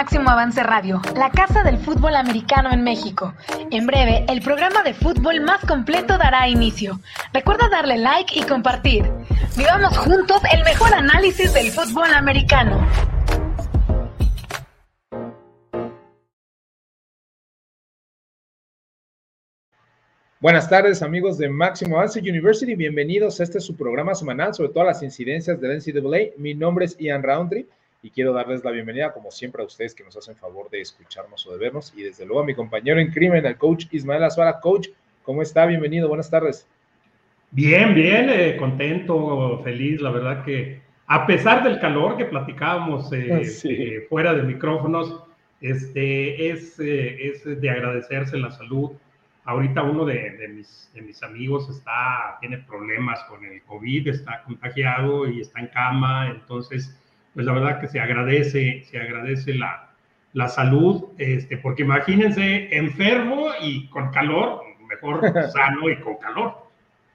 [0.00, 3.34] Máximo Avance Radio, la casa del fútbol americano en México.
[3.70, 6.98] En breve, el programa de fútbol más completo dará inicio.
[7.34, 9.04] Recuerda darle like y compartir.
[9.58, 12.82] Vivamos juntos el mejor análisis del fútbol americano.
[20.40, 24.86] Buenas tardes amigos de Máximo Avance University, bienvenidos a este su programa semanal sobre todas
[24.86, 26.38] las incidencias del NCAA.
[26.38, 27.66] Mi nombre es Ian Roundtree
[28.02, 31.46] y quiero darles la bienvenida, como siempre, a ustedes que nos hacen favor de escucharnos
[31.46, 34.60] o de vernos, y desde luego a mi compañero en crimen, el coach Ismael Azuara.
[34.60, 34.88] Coach,
[35.22, 35.66] ¿cómo está?
[35.66, 36.66] Bienvenido, buenas tardes.
[37.50, 43.42] Bien, bien, eh, contento, feliz, la verdad que a pesar del calor que platicábamos eh,
[43.64, 45.24] eh, fuera de micrófonos,
[45.60, 48.92] este, es, es, de agradecerse la salud.
[49.44, 54.44] Ahorita uno de, de, mis, de mis amigos está, tiene problemas con el COVID, está
[54.44, 56.96] contagiado y está en cama, entonces
[57.34, 59.90] pues la verdad que se agradece, se agradece la,
[60.32, 65.20] la salud, este, porque imagínense enfermo y con calor, mejor
[65.52, 66.54] sano y con calor.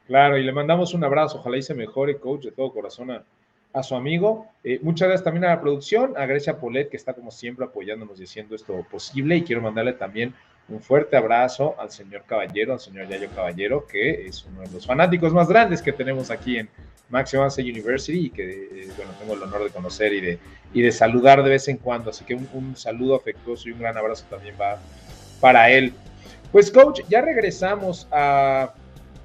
[0.08, 3.24] Claro, y le mandamos un abrazo, ojalá y se mejore, coach, de todo corazón a,
[3.74, 4.48] a su amigo.
[4.64, 8.20] Eh, muchas gracias también a la producción, a Grecia Polet, que está como siempre apoyándonos
[8.20, 10.34] y haciendo esto posible, y quiero mandarle también
[10.68, 14.86] un fuerte abrazo al señor Caballero, al señor Yayo Caballero, que es uno de los
[14.86, 16.70] fanáticos más grandes que tenemos aquí en,
[17.10, 20.40] Max Evans University y que, eh, bueno, tengo el honor de conocer y de,
[20.74, 22.10] y de saludar de vez en cuando.
[22.10, 24.80] Así que un, saludo afectuoso y un gran abrazo también va
[25.40, 25.94] para él.
[26.52, 28.74] Pues, coach, ya regresamos a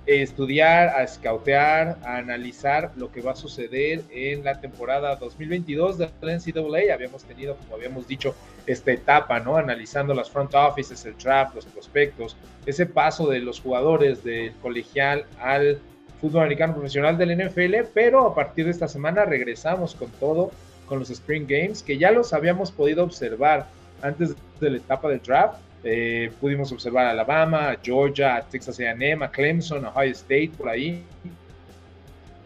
[0.06, 6.10] estudiar, a scoutear, a analizar lo que va a suceder en la temporada 2022 de
[6.20, 6.94] la NCAA.
[6.94, 8.34] Habíamos tenido, como habíamos dicho,
[8.66, 9.56] esta etapa, ¿no?
[9.56, 15.26] Analizando las front offices, el draft, los prospectos, ese paso de los jugadores del colegial
[15.38, 15.78] al
[16.20, 20.50] fútbol americano profesional del NFL, pero a partir de esta semana regresamos con todo,
[20.86, 23.66] con los Spring Games, que ya los habíamos podido observar
[24.02, 25.58] antes de la etapa del draft.
[25.82, 31.02] Eh, pudimos observar a Alabama, Georgia, Texas A&M, Clemson, Ohio State, por ahí.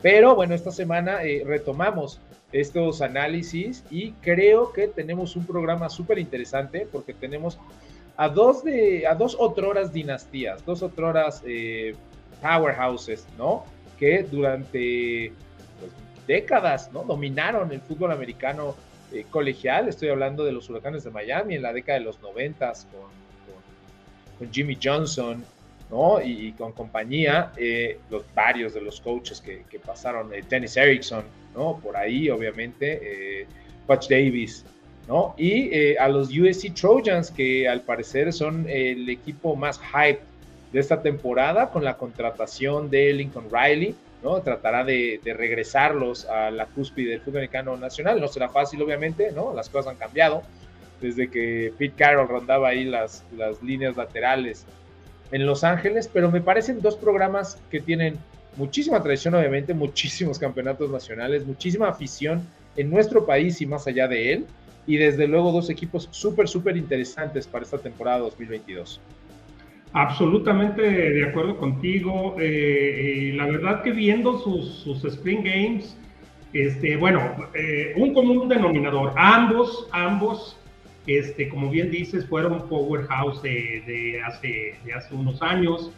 [0.03, 2.21] Pero bueno, esta semana eh, retomamos
[2.53, 7.59] estos análisis y creo que tenemos un programa súper interesante porque tenemos
[8.17, 11.97] a dos de a dos otroras dinastías, dos otroras eh,
[12.41, 13.65] powerhouses, ¿no?
[13.99, 15.33] Que durante
[15.81, 15.93] pues,
[16.29, 17.03] décadas, ¿no?
[17.03, 18.77] Dominaron el fútbol americano
[19.13, 19.89] eh, colegial.
[19.89, 23.24] Estoy hablando de los huracanes de Miami en la década de los noventas con,
[24.39, 25.45] con, Jimmy Johnson,
[25.91, 26.21] ¿no?
[26.23, 31.25] Y, con compañía, eh, los varios de los coaches que, pasaron, eh, Dennis Erickson,
[31.55, 31.81] ¿no?
[31.83, 33.47] Por ahí, obviamente, eh,
[33.87, 34.65] Butch Davis,
[35.09, 35.35] ¿no?
[35.37, 40.21] Y a los USC Trojans, que al parecer son el equipo más hype
[40.73, 43.95] de esta temporada con la contratación de Lincoln Riley,
[44.25, 44.41] ¿no?
[44.41, 48.19] Tratará de, regresarlos a la cúspide del fútbol americano nacional.
[48.19, 49.55] No será fácil, obviamente, ¿no?
[49.55, 50.43] Las cosas han cambiado
[51.05, 54.65] desde que Pete Carroll rondaba ahí las, las líneas laterales
[55.33, 58.17] en Los Ángeles, pero me parecen dos programas que tienen
[58.57, 62.43] muchísima tradición, obviamente, muchísimos campeonatos nacionales, muchísima afición
[62.77, 64.47] en nuestro país y más allá de él,
[64.87, 69.01] y desde luego dos equipos súper, súper interesantes para esta temporada 2022.
[69.93, 72.37] Absolutamente de acuerdo contigo.
[72.41, 75.97] Eh, la verdad que viendo sus, Spring Games,
[76.55, 77.21] este, bueno,
[77.55, 79.13] eh, un común denominador.
[79.17, 80.57] Ambos, ambos,
[81.07, 85.91] este, como bien dices, fueron powerhouse de, de hace, de hace unos años.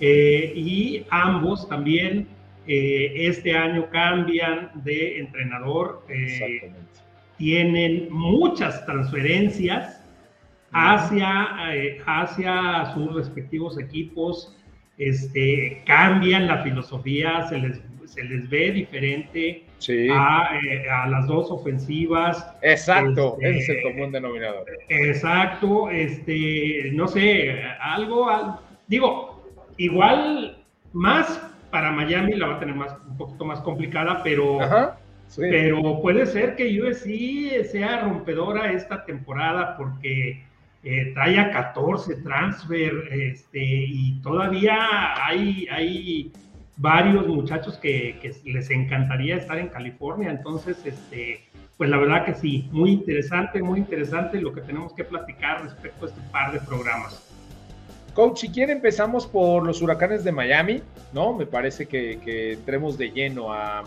[0.00, 2.26] Eh, y ambos también
[2.66, 6.04] este año cambian de entrenador.
[7.36, 10.02] tienen muchas transferencias
[10.72, 14.56] hacia, eh, hacia sus respectivos equipos,
[14.98, 21.50] este, cambian la filosofía, se les, se les ve diferente a, eh, a, las dos
[21.50, 22.54] ofensivas.
[22.62, 24.64] Exacto, este, ese es el común denominador.
[24.88, 29.44] Exacto, este, no sé, algo, digo,
[29.76, 31.40] igual más
[31.70, 34.58] para Miami la va a tener más, un poquito más complicada, pero...
[35.34, 40.44] Pero puede ser que USC sea rompedora esta temporada porque
[40.84, 44.76] eh, trae a 14 transfer, este, y todavía
[45.24, 46.32] hay, hay
[46.76, 51.40] varios muchachos que, les encantaría estar en California, entonces, este,
[51.76, 56.06] pues la verdad que sí, muy interesante, muy interesante lo que tenemos que platicar respecto
[56.06, 57.28] a este par de programas.
[58.14, 60.82] Coach, si quiere empezamos por los huracanes de Miami,
[61.14, 61.32] ¿no?
[61.32, 63.84] Me parece que, entremos de lleno a,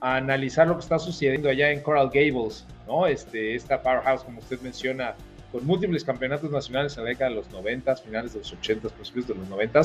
[0.00, 3.06] a, analizar lo que está sucediendo allá en Coral Gables, ¿no?
[3.06, 5.14] Este, esta powerhouse, como usted menciona,
[5.52, 9.26] con múltiples campeonatos nacionales en la década de los 90, finales de los 80, principios
[9.28, 9.80] de los 90,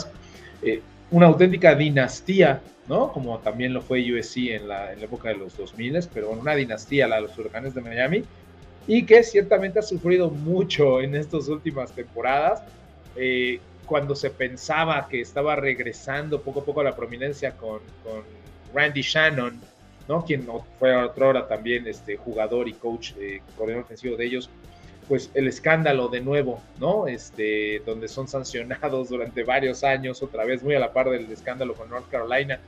[0.61, 0.81] eh,
[1.11, 3.11] una auténtica dinastía, ¿no?
[3.11, 6.55] Como también lo fue USC en la, en la época de los 2000, pero una
[6.55, 8.23] dinastía, la de los huracanes de Miami,
[8.87, 12.63] y que ciertamente ha sufrido mucho en estas últimas temporadas.
[13.15, 17.79] Eh, cuando se pensaba que estaba regresando poco a poco a la prominencia con,
[18.73, 19.61] Randy Shannon,
[20.09, 20.25] ¿no?
[20.25, 20.45] quien
[20.79, 24.49] fue otra hora también este, jugador y coach, eh, coordinador ofensivo de ellos,
[25.07, 27.07] pues el escándalo de nuevo, ¿no?
[27.07, 31.75] Este, donde son sancionados durante varios años, otra vez muy a la par del escándalo
[31.75, 32.59] con North Carolina.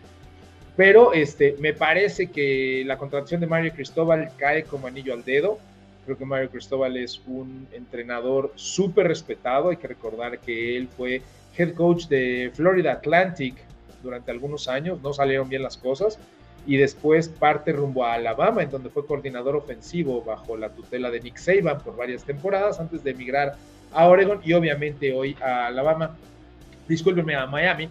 [0.75, 5.57] Pero este, me parece que la contratación de Mario Cristóbal cae como anillo al dedo.
[6.05, 9.69] Creo que Mario Cristóbal es un entrenador súper respetado.
[9.69, 11.23] Hay que recordar que él fue
[11.57, 13.55] head coach de Florida Atlantic
[14.03, 15.01] durante algunos años.
[15.01, 16.19] No salieron bien las cosas.
[16.67, 21.21] Y después parte rumbo a Alabama, en donde fue coordinador ofensivo bajo la tutela de
[21.21, 23.55] Nick Saban por varias temporadas antes de emigrar
[23.91, 26.15] a Oregon y obviamente hoy a Alabama.
[26.87, 27.89] Discúlpenme, a Miami.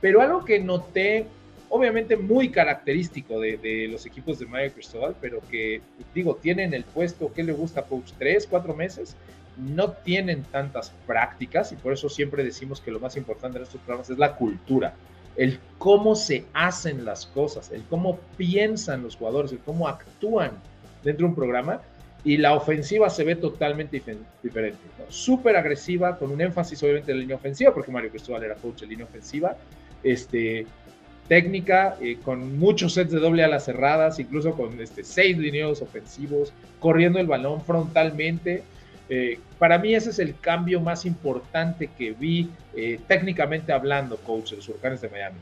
[0.00, 1.26] Pero algo que noté
[1.68, 5.80] obviamente muy característico de, los equipos de Mario Cristóbal, pero que,
[6.14, 9.16] digo, tienen el puesto que le gusta coach tres, cuatro meses,
[9.56, 13.80] no tienen tantas prácticas y por eso siempre decimos que lo más importante en estos
[13.80, 14.94] programas es la cultura,
[15.36, 20.52] el cómo se hacen las cosas, el cómo piensan los jugadores, el cómo actúan
[21.04, 21.80] dentro de un programa
[22.24, 24.02] y la ofensiva se ve totalmente
[24.42, 24.78] diferente,
[25.08, 28.80] súper agresiva, con un énfasis obviamente en la línea ofensiva, porque Mario Cristóbal era coach
[28.80, 29.56] de línea ofensiva,
[30.02, 30.66] este,
[31.28, 36.52] técnica, eh, con muchos sets de doble alas cerradas, incluso con este, seis lineos ofensivos,
[36.80, 38.62] corriendo el balón frontalmente.
[39.08, 44.50] Eh, para mí ese es el cambio más importante que vi eh, técnicamente hablando, coach,
[44.50, 45.38] de los huracanes de Miami.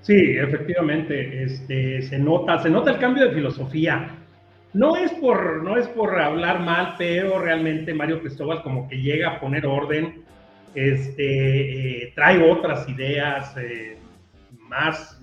[0.00, 4.16] Sí, efectivamente, este, se nota, se nota el cambio de filosofía.
[4.72, 9.28] No es por, no es por hablar mal, pero realmente Mario Cristóbal como que llega
[9.28, 10.22] a poner orden,
[10.74, 13.54] este, trae otras ideas,
[14.68, 15.20] más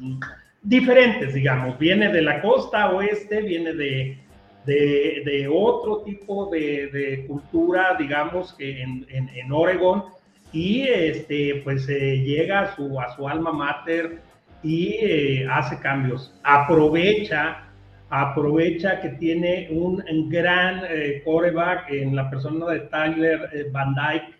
[0.61, 1.77] diferentes, digamos.
[1.79, 4.17] Viene de la costa oeste, viene de,
[4.65, 10.03] de, otro tipo de, cultura, digamos, que en, en, Oregon,
[10.51, 14.19] y este, pues llega a su, alma mater
[14.63, 16.33] y eh, hace cambios.
[16.43, 17.63] Aprovecha,
[18.09, 24.35] aprovecha que tiene un, gran eh, coreback en la persona de Tyler eh, Van Dyke.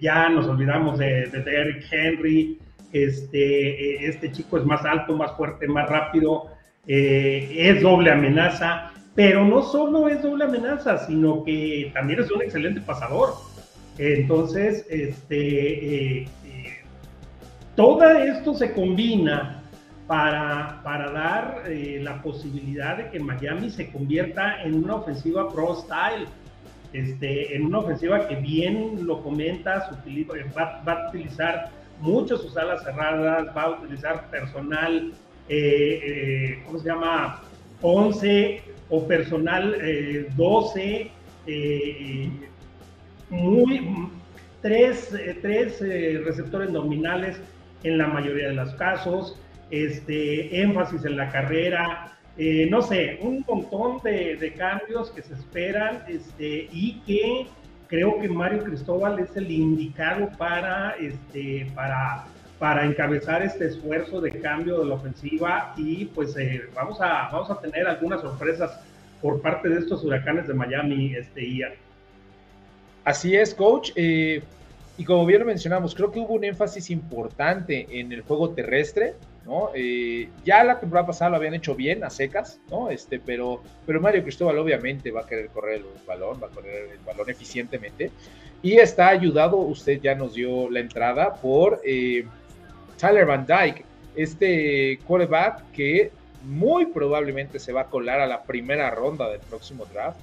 [0.00, 2.58] ya nos olvidamos de, de Derrick Henry,
[2.92, 6.50] este, eh, este chico es más alto, más fuerte, más rápido,
[6.86, 12.42] eh, es doble amenaza, pero no solo es doble amenaza, sino que también es un
[12.42, 13.34] excelente pasador.
[13.98, 16.28] Entonces, este, eh,
[17.76, 19.62] todo esto se combina
[20.06, 26.26] para, para dar la posibilidad de que Miami se convierta en una ofensiva pro style.
[26.92, 29.90] Este, en una ofensiva que bien lo comenta,
[30.56, 31.70] va, va a utilizar
[32.00, 35.12] mucho sus alas cerradas, va a utilizar personal,
[35.48, 37.42] eh, eh, ¿cómo se llama?
[37.80, 39.76] 11 o personal
[40.36, 41.10] 12,
[41.46, 42.30] eh,
[43.30, 44.08] muy,
[44.60, 45.10] tres,
[45.40, 45.80] tres
[46.24, 47.40] receptores nominales
[47.82, 49.40] en la mayoría de los casos,
[49.70, 52.16] este, énfasis en la carrera,
[52.68, 57.46] no sé, un montón de, cambios que se esperan este, y que
[57.88, 62.24] creo que Mario Cristóbal es el indicado para, este, para,
[62.62, 67.50] para encabezar este esfuerzo de cambio de la ofensiva y pues eh, vamos, a, vamos
[67.50, 68.78] a tener algunas sorpresas
[69.20, 71.72] por parte de estos huracanes de Miami, este Ian.
[73.02, 73.90] Así es, coach.
[73.96, 74.44] Eh,
[74.96, 79.16] y como bien lo mencionamos, creo que hubo un énfasis importante en el juego terrestre.
[79.44, 79.70] ¿no?
[79.74, 82.90] Eh, ya la temporada pasada lo habían hecho bien a secas, ¿no?
[82.90, 86.90] Este, pero, pero Mario Cristóbal obviamente va a querer correr el balón, va a correr
[86.92, 88.12] el balón eficientemente
[88.62, 92.24] y está ayudado, usted ya nos dio la entrada por eh,
[92.98, 93.84] Tyler Van Dyke,
[94.16, 96.10] este quarterback que
[96.44, 100.18] muy probablemente se va a colar a la primera ronda del próximo draft.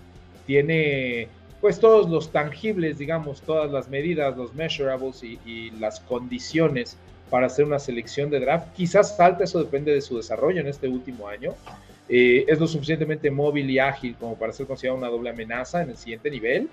[0.46, 1.28] Tiene
[1.62, 6.98] pues todos los tangibles, digamos, todas las medidas, los measurables y, y las condiciones
[7.30, 8.74] para hacer una selección de draft.
[8.74, 11.54] Quizás falta, eso depende de su desarrollo en este último año.
[12.08, 15.92] Eh, es lo suficientemente móvil y ágil como para ser considerado una doble amenaza en
[15.92, 16.68] el siguiente nivel.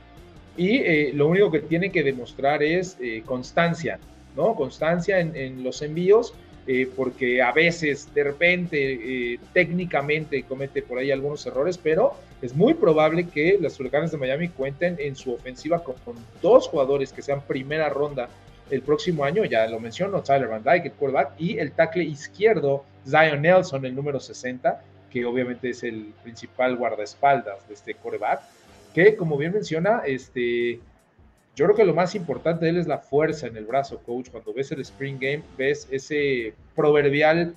[0.56, 3.98] Y eh, lo único que tiene que demostrar es eh, constancia,
[4.36, 4.54] ¿no?
[4.54, 6.34] Constancia en, los envíos,
[6.96, 13.28] porque a veces, de repente, técnicamente comete por ahí algunos errores, pero es muy probable
[13.28, 15.96] que las Huracanes de Miami cuenten en su ofensiva con
[16.42, 18.28] dos jugadores que sean primera ronda
[18.70, 22.84] el próximo año, ya lo menciono, Tyler Van Dyke, el quarterback, y el tackle izquierdo,
[23.08, 28.40] Zion Nelson, el número 60, que obviamente es el principal guardaespaldas de este quarterback,
[28.94, 30.80] que como bien menciona, este,
[31.56, 34.28] yo creo que lo más importante de él es la fuerza en el brazo, coach.
[34.30, 37.56] Cuando ves el Spring Game, ves ese proverbial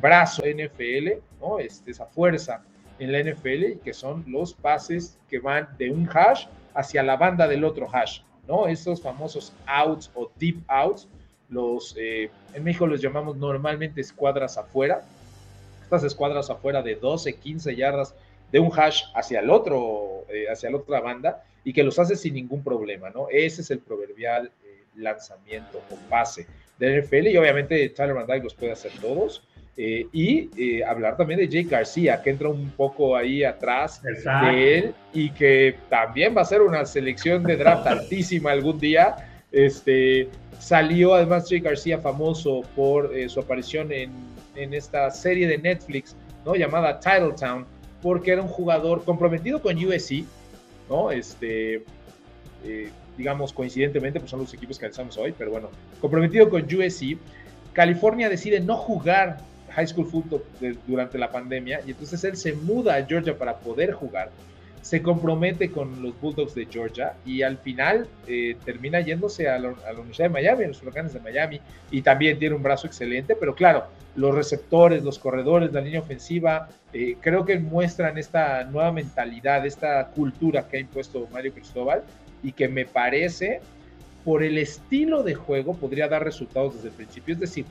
[0.00, 1.58] brazo NFL, ¿no?
[1.58, 2.62] Este, esa fuerza
[3.00, 7.48] en la NFL que son los pases que van de un hash hacia la banda
[7.48, 8.68] del otro hash, ¿no?
[8.68, 11.08] Estos famosos outs o deep outs,
[11.48, 15.02] los, eh, en México los llamamos normalmente escuadras afuera,
[15.82, 18.14] estas escuadras afuera de 12, 15 yardas
[18.52, 22.16] de un hash hacia el otro, eh, hacia la otra banda y que los hace
[22.16, 23.28] sin ningún problema, ¿no?
[23.30, 26.46] Ese es el proverbial eh, lanzamiento o pase
[26.78, 29.46] de NFL y obviamente Tyler Van Dyke los puede hacer todos.
[29.76, 34.94] Eh, y hablar también de Jake García, que entra un poco ahí atrás de él
[35.14, 39.42] y que también va a ser una selección de draft altísima algún día.
[39.52, 44.10] Este, salió además Jake García famoso por su aparición en,
[44.54, 46.14] en, esta serie de Netflix
[46.44, 46.54] ¿no?
[46.56, 47.64] llamada Titletown,
[48.02, 50.24] porque era un jugador comprometido con USC,
[50.90, 51.10] ¿no?
[51.10, 51.84] Este,
[52.64, 55.70] eh, digamos, coincidentemente, pues son los equipos que alzamos hoy, pero bueno,
[56.00, 57.16] comprometido con USC.
[57.72, 59.38] California decide no jugar
[59.70, 60.42] high school football
[60.86, 64.30] durante la pandemia y entonces él se muda a Georgia para poder jugar
[64.82, 69.68] se compromete con los Bulldogs de Georgia y al final eh, termina yéndose a la,
[69.92, 71.60] Universidad de Miami, a los huracanes de Miami,
[71.90, 73.84] y también tiene un brazo excelente, pero claro,
[74.16, 80.08] los receptores, los corredores, la línea ofensiva, eh, creo que muestran esta nueva mentalidad, esta
[80.08, 82.02] cultura que ha impuesto Mario Cristóbal
[82.42, 83.60] y que me parece,
[84.24, 87.34] por el estilo de juego, podría dar resultados desde el principio.
[87.34, 87.66] Es decir,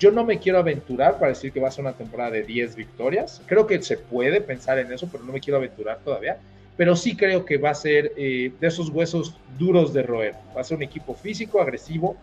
[0.00, 2.74] yo no me quiero aventurar para decir que va a ser una temporada de 10
[2.74, 3.42] victorias.
[3.46, 6.38] Creo que se puede pensar en eso, pero no me quiero aventurar todavía.
[6.78, 10.34] Pero sí creo que va a ser eh, de esos huesos duros de roer.
[10.56, 12.16] Va a ser un equipo físico, agresivo.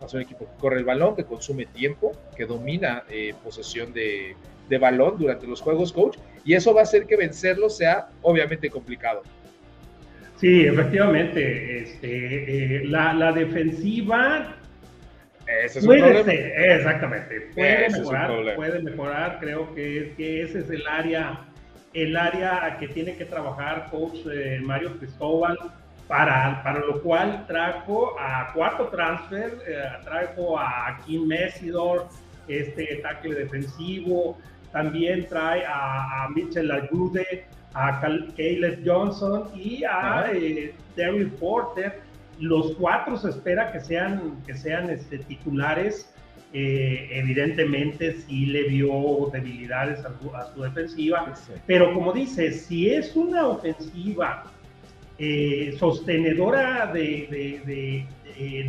[0.00, 3.34] Va a ser un equipo que corre el balón, que consume tiempo, que domina eh,
[3.42, 4.36] posesión de,
[4.78, 6.18] balón durante los juegos, coach.
[6.44, 9.22] Y eso va a hacer que vencerlo sea obviamente complicado.
[10.36, 11.82] Sí, efectivamente.
[11.82, 14.57] Este, eh, la, la defensiva
[15.48, 17.40] ese es puede Ser, exactamente.
[17.54, 19.38] Puede mejorar, puede mejorar.
[19.40, 21.40] Creo que, que, ese es el área,
[21.94, 25.58] el área que tiene que trabajar coach eh, Mario Cristóbal,
[26.06, 32.08] para, para lo cual trajo a cuatro transfer, eh, trajo a Kim Messidor,
[32.48, 34.38] este tackle defensivo,
[34.72, 42.00] también trae a, Mitchell Agude, a Caleb Johnson y a eh, Terry Porter
[42.38, 46.12] los cuatro se espera que sean, que sean este, titulares.
[46.54, 51.34] Eh, evidentemente sí le vio debilidades a, su defensiva,
[51.66, 54.44] pero como dice, si es una ofensiva
[55.18, 58.06] eh, sostenedora de,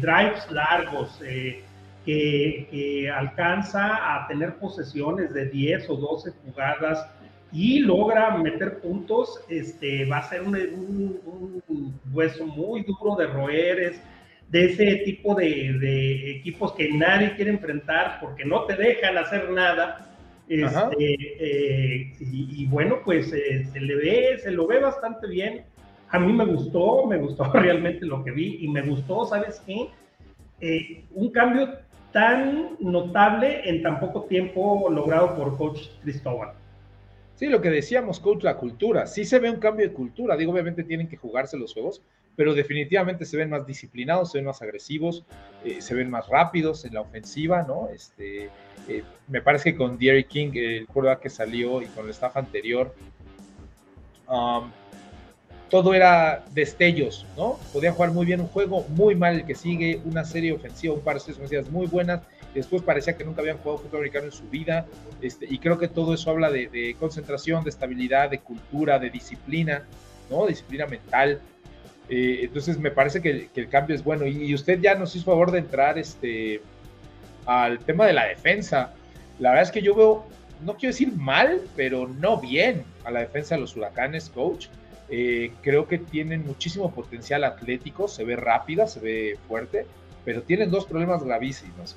[0.01, 1.63] drives largos, eh,
[2.05, 7.07] que, que, alcanza a tener posesiones de 10 o 12 jugadas
[7.51, 11.19] y logra meter puntos, este, va a ser un,
[12.13, 14.01] hueso muy duro de roeres,
[14.49, 20.05] de ese tipo de, equipos que nadie quiere enfrentar porque no te dejan hacer nada.
[20.47, 25.63] Este, eh, y, bueno, pues eh, se le ve, se lo ve bastante bien.
[26.09, 29.89] A mí me gustó, me gustó realmente lo que vi y me gustó, ¿sabes qué?
[30.61, 31.69] Eh, un cambio
[32.11, 36.53] tan notable en tan poco tiempo logrado por coach Cristóbal.
[37.39, 39.07] Sí, lo que decíamos, coach, la cultura.
[39.07, 40.35] Sí se ve un cambio de cultura.
[40.35, 42.01] Digo, obviamente tienen que jugarse los juegos,
[42.35, 45.23] pero definitivamente se ven más disciplinados, se ven más agresivos,
[45.63, 47.87] eh, se ven más rápidos en la ofensiva, ¿no?
[47.95, 48.49] Este,
[48.89, 52.35] eh, me parece que con Derry King, el quarterback que salió, y con el staff
[52.35, 52.93] anterior,
[54.27, 54.69] um,
[55.69, 57.57] todo era destellos, ¿no?
[57.71, 60.99] Podían jugar muy bien un juego, muy mal el que sigue, una serie ofensiva, un
[60.99, 62.21] par de series ofensivas muy buenas,
[62.53, 64.85] después parecía que nunca habían jugado fútbol americano en su vida,
[65.21, 69.83] este, y creo que todo eso habla de, concentración, de estabilidad, de cultura, de disciplina,
[70.29, 70.47] ¿no?
[70.47, 71.39] Disciplina mental.
[72.09, 74.25] Eh, entonces me parece que, el cambio es bueno.
[74.25, 76.61] Y, usted ya nos hizo favor de entrar este,
[77.45, 78.93] al tema de la defensa.
[79.39, 80.25] La verdad es que yo veo,
[80.65, 84.67] no quiero decir mal, pero no bien a la defensa de los huracanes, coach.
[85.11, 89.87] Eh, creo que tienen muchísimo potencial atlético, se ve rápida, se ve fuerte,
[90.23, 91.95] pero tienen dos problemas gravísimos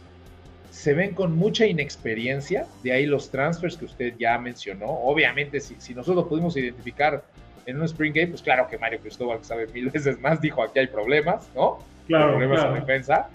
[0.73, 4.87] se ven con mucha inexperiencia, de ahí los transfers que usted ya mencionó.
[4.87, 7.23] Obviamente, si, si nosotros pudimos identificar
[7.67, 10.62] en un Spring Game, pues claro que Mario Cristóbal, que sabe mil veces más, dijo
[10.62, 11.79] aquí hay problemas, ¿no?
[12.07, 12.38] Claro.
[12.38, 13.29] Problemas en defensa.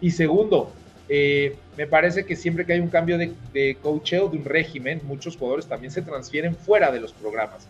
[0.00, 0.72] Y segundo,
[1.10, 5.02] eh, me parece que siempre que hay un cambio de, de coacheo, de un régimen,
[5.04, 7.68] muchos jugadores también se transfieren fuera de los programas.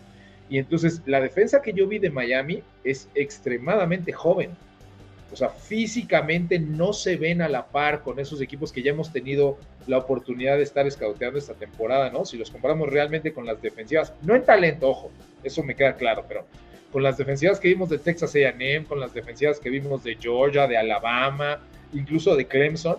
[0.49, 4.51] Y entonces la defensa que yo vi de Miami es extremadamente joven
[5.31, 9.13] o sea, físicamente no se ven a la par con esos equipos que ya hemos
[9.13, 9.57] tenido
[9.87, 12.25] la oportunidad de estar escauteando esta temporada, ¿no?
[12.25, 15.11] Si los comparamos realmente con las defensivas, no en talento, ojo,
[15.43, 16.45] eso me queda claro, pero
[16.91, 20.67] con las defensivas que vimos de Texas AM, con las defensivas que vimos de Georgia,
[20.67, 21.61] de Alabama,
[21.93, 22.97] incluso de Clemson,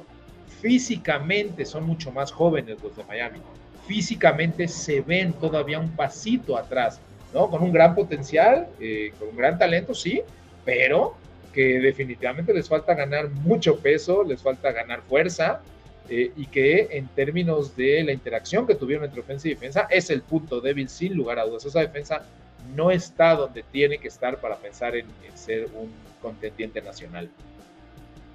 [0.63, 3.41] físicamente son mucho más jóvenes los de Miami.
[3.87, 7.01] físicamente se ven todavía un pasito atrás,
[7.35, 7.51] ¿no?
[7.51, 10.23] Con un gran potencial, eh, con un gran talento, sí,
[10.65, 11.17] pero
[11.53, 15.61] que definitivamente les falta ganar mucho peso, les falta ganar fuerza,
[16.09, 20.11] eh, y que en términos de la interacción que tuvieron entre ofensa y defensa es
[20.11, 21.65] el punto débil sin lugar a dudas.
[21.65, 22.27] Esa defensa
[22.75, 25.91] no está donde tiene que estar para pensar en, ser un
[26.21, 27.29] contendiente nacional.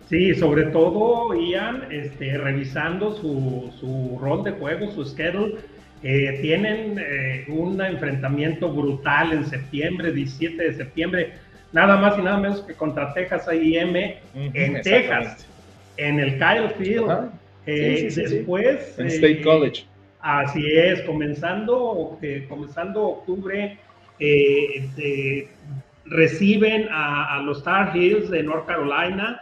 [0.09, 5.57] Sí, sobre todo, Ian, este, revisando su, su rol de juego, su schedule,
[6.03, 11.33] eh, tienen eh, un enfrentamiento brutal en septiembre, 17 de septiembre,
[11.71, 15.47] nada más y nada menos que contra Texas A&M en Texas,
[15.97, 17.31] en el Kyle Field.
[17.65, 18.97] Eh, después...
[18.97, 19.85] En State College.
[20.19, 22.17] Así es, comenzando,
[22.49, 23.77] comenzando octubre,
[24.19, 25.49] este,
[26.05, 29.41] reciben a, los Tar Heels de North Carolina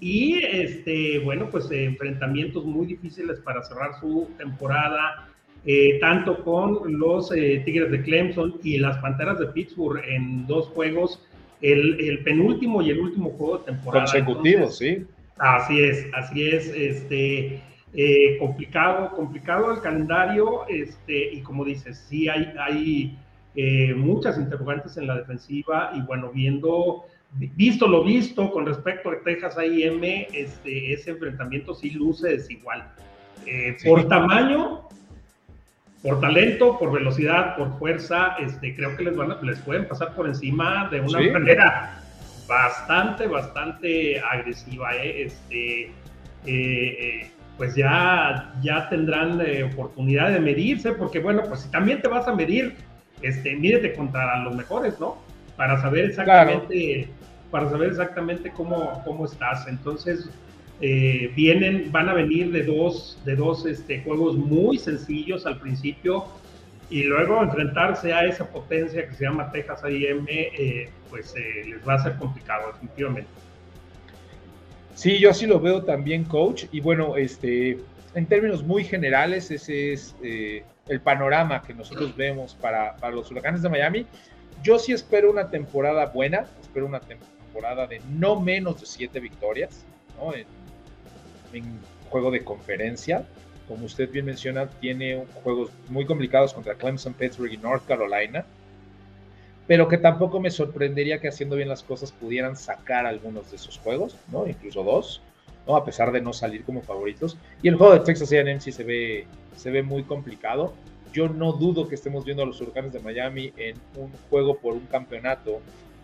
[0.00, 5.28] y este, bueno, pues enfrentamientos muy difíciles para cerrar su temporada,
[5.66, 10.68] eh, tanto con los eh, Tigres de Clemson y las Panteras de Pittsburgh en dos
[10.68, 11.26] juegos,
[11.72, 14.04] el, penúltimo y el último juego de temporada.
[14.04, 15.04] Consecutivos, sí.
[15.38, 17.60] Así es, así es, este,
[17.94, 23.18] eh, complicado, complicado el calendario, este, y como dices, sí hay, hay
[23.56, 29.22] eh, muchas interrogantes en la defensiva y bueno, viendo, visto lo visto con respecto a
[29.24, 32.92] Texas A&M, este, ese enfrentamiento sí luce desigual.
[33.46, 34.88] Eh, por tamaño,
[36.04, 40.26] por talento, por velocidad, por fuerza, este, creo que les, van les pueden pasar por
[40.26, 41.98] encima de una manera
[42.46, 44.94] bastante, bastante agresiva.
[44.96, 45.90] Este,
[47.56, 49.40] pues ya, ya tendrán
[49.72, 52.76] oportunidad de medirse, porque bueno, pues si también te vas a medir
[53.22, 55.16] este, mídete contra los mejores, ¿no?
[55.56, 57.08] Para saber exactamente,
[57.50, 59.66] para saber exactamente cómo, cómo estás.
[59.68, 60.28] Entonces,
[60.80, 66.26] eh, vienen, van a venir de dos, de dos este, juegos muy sencillos al principio
[66.90, 71.88] y luego enfrentarse a esa potencia que se llama Texas A&M, eh, pues eh, les
[71.88, 73.30] va a ser complicado definitivamente.
[74.94, 76.64] Sí, yo así lo veo también, coach.
[76.70, 77.78] Y bueno, este,
[78.14, 83.68] en términos muy generales, ese es el panorama que nosotros vemos para, los huracanes de
[83.68, 84.06] Miami.
[84.62, 89.84] Yo sí espero una temporada buena, espero una temporada de no menos de siete victorias,
[90.16, 90.34] ¿no?
[90.34, 90.46] En,
[92.10, 93.26] juego de conferencia.
[93.68, 98.44] Como usted bien menciona, tiene juegos muy complicados contra Clemson, Pittsburgh y North Carolina,
[99.66, 103.78] pero que tampoco me sorprendería que haciendo bien las cosas pudieran sacar algunos de esos
[103.78, 104.46] juegos, ¿no?
[104.46, 105.22] Incluso dos.
[105.66, 105.76] ¿no?
[105.76, 107.36] A pesar de no salir como favoritos.
[107.62, 110.74] Y el juego de Texas A&M sí se ve, se ve muy complicado.
[111.12, 114.74] Yo no dudo que estemos viendo a los Huracanes de Miami en un juego por
[114.74, 115.60] un campeonato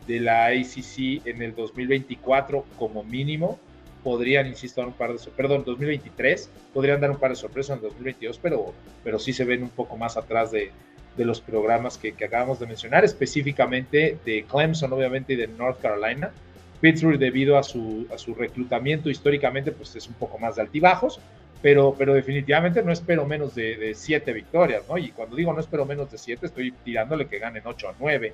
[0.07, 3.59] de la ACC en el 2024 como mínimo.
[4.03, 7.83] Podrían, insisto, dar un par de perdón, 2023, podrían dar un par de sorpresas en
[7.83, 8.73] 2022, pero,
[9.05, 10.71] pero sí se ven un poco más atrás de,
[11.17, 15.81] de los programas que, que acabamos de mencionar, específicamente de Clemson, obviamente, y de North
[15.81, 16.33] Carolina
[16.81, 21.21] Pittsburgh debido a su, a su reclutamiento históricamente pues es un poco más de altibajos,
[21.63, 24.97] pero, pero definitivamente no espero menos de, siete victorias, ¿no?
[24.97, 28.33] Y cuando digo no espero menos de siete, estoy tirándole que ganen ocho a nueve,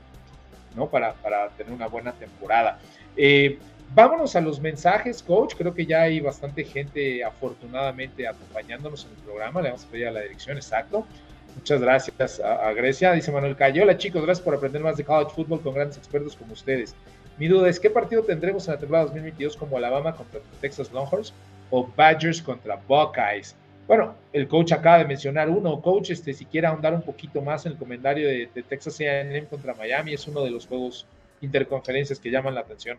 [0.76, 0.88] ¿no?
[0.88, 2.78] Para, para tener una buena temporada.
[3.16, 3.58] Eh,
[3.94, 5.54] vámonos a los mensajes, coach.
[5.56, 9.62] Creo que ya hay bastante gente afortunadamente acompañándonos en el programa.
[9.62, 11.06] Le vamos a pedir a la dirección, exacto.
[11.54, 13.12] Muchas gracias a, a Grecia.
[13.12, 13.82] Dice Manuel Cayo.
[13.82, 16.94] Hola chicos, gracias por aprender más de college football con grandes expertos como ustedes.
[17.38, 21.34] Mi duda es, ¿qué partido tendremos en la temporada 2022 como Alabama contra Texas Longhorns
[21.70, 23.54] o Badgers contra Buckeyes?
[23.86, 25.80] Bueno, el coach acaba de mencionar uno.
[25.80, 29.74] Coach, este, si quiere ahondar un poquito más en el comentario de, Texas A&M contra
[29.74, 31.06] Miami, es uno de los juegos
[31.40, 32.98] interconferencias que llaman la atención.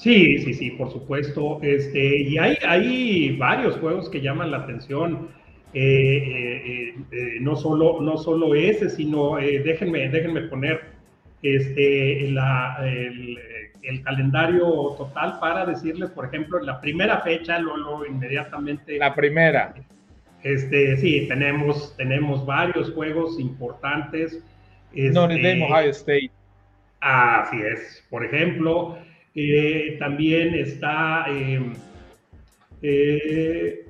[0.00, 1.58] Sí, sí, sí, por supuesto.
[1.62, 5.28] Este, y hay, hay varios juegos que llaman la atención.
[5.74, 10.80] Eh, eh, eh, no, solo, no solo ese, sino déjenme, déjenme poner
[11.42, 13.38] este, la, el,
[13.82, 18.96] el calendario total para decirles, por ejemplo, la primera fecha, luego inmediatamente.
[18.96, 19.74] La primera.
[20.42, 24.42] Este, sí, tenemos, tenemos varios juegos importantes.
[24.94, 26.30] Este, no, en Ohio State.
[27.00, 28.02] Así es.
[28.08, 28.96] Por ejemplo,
[29.34, 31.26] eh, también está.
[31.28, 31.72] Em,
[32.82, 33.86] eh,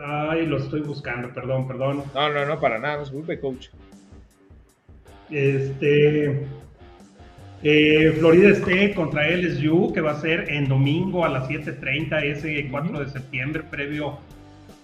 [0.00, 2.02] ay, lo estoy buscando, perdón, perdón.
[2.14, 3.68] No, no, no, para nada, no se coach.
[5.30, 6.46] Este.
[7.62, 12.68] Eh, Florida State contra LSU, que va a ser en domingo a las 7:30, ese
[12.70, 14.18] 4 de septiembre, previo,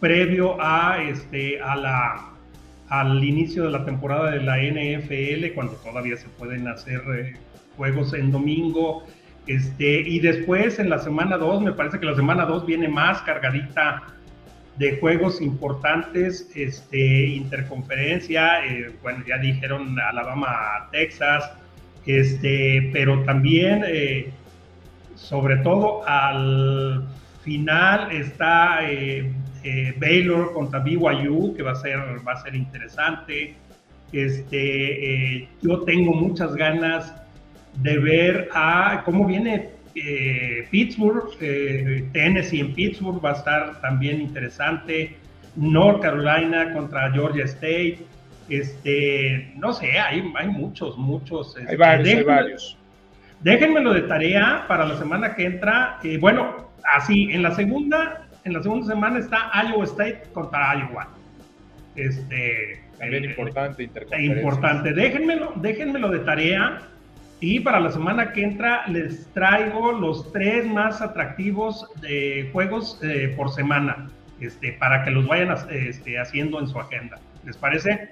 [0.01, 2.33] previo a, este, a la,
[2.89, 7.35] al inicio de la temporada de la NFL, cuando todavía se pueden hacer eh,
[7.77, 9.05] juegos en domingo.
[9.47, 13.21] Este, y después en la semana 2, me parece que la semana 2 viene más
[13.23, 14.03] cargadita
[14.77, 21.53] de juegos importantes, este, interconferencia, eh, bueno, ya dijeron Alabama, Texas,
[22.07, 24.31] este, pero también, eh,
[25.15, 27.07] sobre todo al
[27.43, 29.33] final está eh,
[29.99, 33.55] Baylor contra BYU, que va a ser, va a ser interesante.
[34.13, 37.15] Este, yo tengo muchas ganas
[37.83, 44.21] de ver a cómo viene eh, Pittsburgh, eh, Tennessee en Pittsburgh va a estar también
[44.21, 45.17] interesante.
[45.57, 47.99] North Carolina contra Georgia State.
[48.49, 51.57] Este, no sé, hay, hay muchos, muchos.
[51.57, 52.79] Este, hay varios, déjenme, hay varios.
[53.41, 55.99] Déjenmelo de tarea para la semana que entra.
[56.03, 61.09] Eh, bueno, así, en la segunda, en la segunda semana está Iowa State contra Iowa.
[61.95, 64.93] Este, también importante, importante.
[64.93, 66.83] Déjenmelo, déjenmelo de tarea
[67.45, 73.35] y para la semana que entra les traigo los tres más atractivos de juegos eh,
[73.37, 74.09] por semana,
[74.41, 77.19] este, para que los vayan este, haciendo en su agenda.
[77.45, 78.09] ¿Les parece?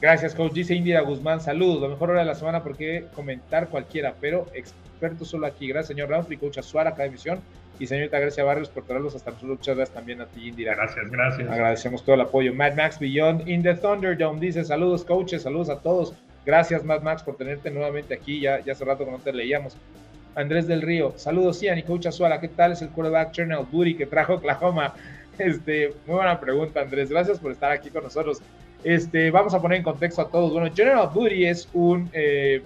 [0.00, 0.54] Gracias, coach.
[0.54, 1.82] Dice Indira Guzmán, saludos.
[1.82, 5.68] La mejor hora de la semana porque comentar cualquiera, pero experto solo aquí.
[5.68, 7.40] Gracias, señor Ramsey, coach Azuara, cada emisión.
[7.78, 9.58] Y señorita Gracia Barrios por traerlos hasta nosotros.
[9.58, 10.74] Muchas gracias también a ti, Indira.
[10.74, 11.46] Gracias, gracias.
[11.46, 12.54] Agradecemos todo el apoyo.
[12.54, 16.14] Mad Max Beyond in the Thunderdome dice saludos, coaches, saludos a todos.
[16.50, 18.40] Gracias, Mad Max, por tenerte nuevamente aquí.
[18.40, 19.76] Ya, ya hace rato que no te leíamos.
[20.34, 22.40] Andrés del Río, saludos, Ian y Coach Azuala.
[22.40, 24.94] ¿Qué tal es el quarterback Chernel Booty que trajo Oklahoma?
[25.38, 27.08] Este, muy buena pregunta, Andrés.
[27.08, 28.42] Gracias por estar aquí con nosotros.
[28.82, 30.52] Este, vamos a poner en contexto a todos.
[30.52, 32.62] Bueno, General Booty es un eh,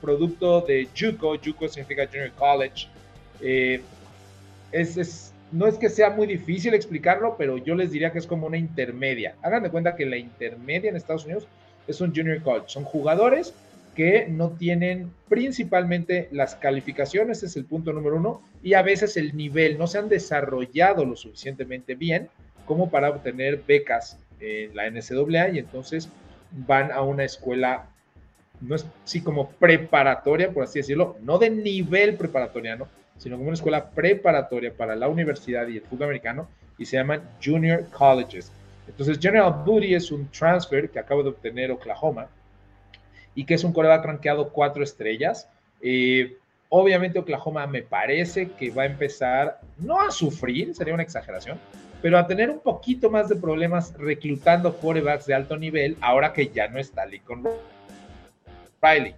[0.00, 1.36] producto de JUCO.
[1.36, 2.88] JUCO significa Junior College.
[3.42, 3.80] Eh,
[4.72, 8.26] es, es, no es que sea muy difícil explicarlo, pero yo les diría que es
[8.26, 9.36] como una intermedia.
[9.42, 11.46] Hagan de cuenta que la intermedia en Estados Unidos
[11.86, 12.68] es un junior college.
[12.68, 13.54] Son jugadores
[13.94, 19.34] que no tienen principalmente las calificaciones, es el punto número uno, y a veces el
[19.34, 22.28] nivel, no se han desarrollado lo suficientemente bien
[22.66, 26.10] como para obtener becas en la NCAA y entonces
[26.50, 27.86] van a una escuela,
[28.60, 33.54] no es así como preparatoria, por así decirlo, no de nivel preparatoriano, sino como una
[33.54, 38.52] escuela preparatoria para la universidad y el fútbol americano y se llaman junior colleges.
[38.86, 42.28] Entonces, General Booty es un transfer que acaba de obtener Oklahoma
[43.34, 45.48] y que es un coreback rankeado cuatro estrellas.
[45.80, 46.36] Eh,
[46.68, 51.58] obviamente, Oklahoma me parece que va a empezar, no a sufrir, sería una exageración,
[52.00, 56.48] pero a tener un poquito más de problemas reclutando corebacks de alto nivel ahora que
[56.48, 57.44] ya no está Lincoln
[58.80, 59.14] Riley.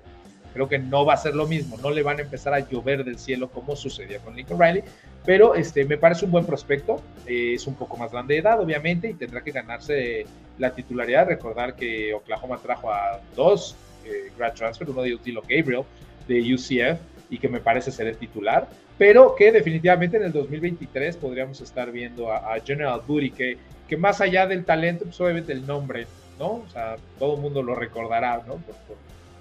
[0.53, 3.05] Creo que no va a ser lo mismo, no le van a empezar a llover
[3.05, 4.83] del cielo como sucedió con Lincoln Riley,
[5.25, 8.61] pero este, me parece un buen prospecto, eh, es un poco más grande de edad
[8.61, 10.27] obviamente y tendrá que ganarse
[10.59, 15.83] la titularidad, recordar que Oklahoma trajo a dos eh, grad transfer, uno de Utilo Gabriel
[16.27, 16.99] de UCF
[17.31, 21.91] y que me parece ser el titular, pero que definitivamente en el 2023 podríamos estar
[21.93, 26.07] viendo a, General Booty, que, que más allá del talento, pues obviamente el nombre,
[26.39, 26.47] ¿no?
[26.55, 28.61] O sea, todo el mundo lo recordará, ¿no?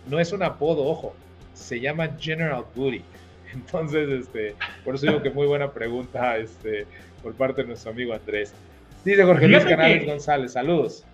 [0.10, 1.15] No es un apodo, ojo,
[1.54, 3.02] se llama General Booty.
[3.54, 6.86] Entonces, este, por eso digo que muy buena pregunta este,
[7.24, 8.54] por parte de nuestro amigo Andrés.
[9.06, 11.06] Dice Jorge Luis Canales González, saludos.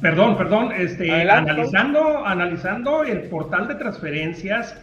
[0.00, 4.76] Perdón, perdón, este, analizando, analizando el portal de transferencias,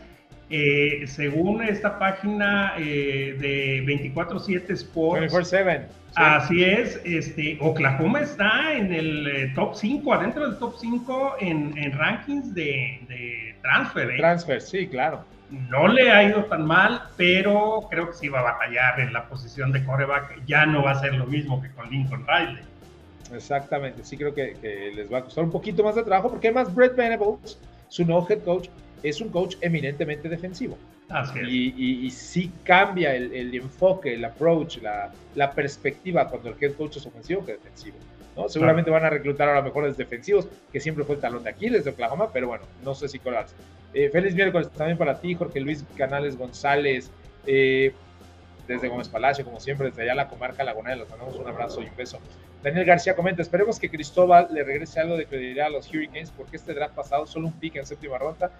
[0.49, 5.33] eh, según esta página eh, de 24-7 Sports.
[5.33, 5.85] 24-7.
[6.15, 11.77] Así es, este, Oklahoma está en el eh, top 5, adentro del top 5 en,
[11.77, 14.17] en rankings de, de transfer.
[14.17, 15.23] Transfer, sí, claro.
[15.49, 19.27] No le ha ido tan mal, pero creo que sí va a batallar en la
[19.27, 20.45] posición de coreback.
[20.45, 22.63] Ya no va a ser lo mismo que con Lincoln Riley.
[23.33, 26.73] Exactamente, sí creo que, les va a costar un poquito más de trabajo, porque además
[26.73, 28.69] Brett Venables, su nuevo head coach,
[29.03, 30.77] es un coach eminentemente defensivo.
[31.09, 31.47] Así es.
[31.47, 36.97] Y, y, sí cambia el, enfoque, el approach, la, la, perspectiva cuando el head coach
[36.97, 37.97] es ofensivo que defensivo.
[38.35, 38.49] ¿No?
[38.49, 41.83] Seguramente van a reclutar a los mejores defensivos, que siempre fue el talón de Aquiles
[41.83, 43.55] de Oklahoma, pero bueno, no sé si colarse.
[43.93, 47.11] Eh, feliz miércoles también para ti, Jorge Luis Canales González,
[47.45, 47.93] eh,
[48.67, 51.85] desde Gómez Palacio, como siempre, desde allá la comarca lagunera, les mandamos un abrazo y
[51.85, 52.19] un beso.
[52.61, 56.57] Daniel García comenta, esperemos que Cristóbal le regrese algo de credibilidad a los Hurricanes, porque
[56.57, 58.51] este draft pasado, solo un pick en séptima ronda,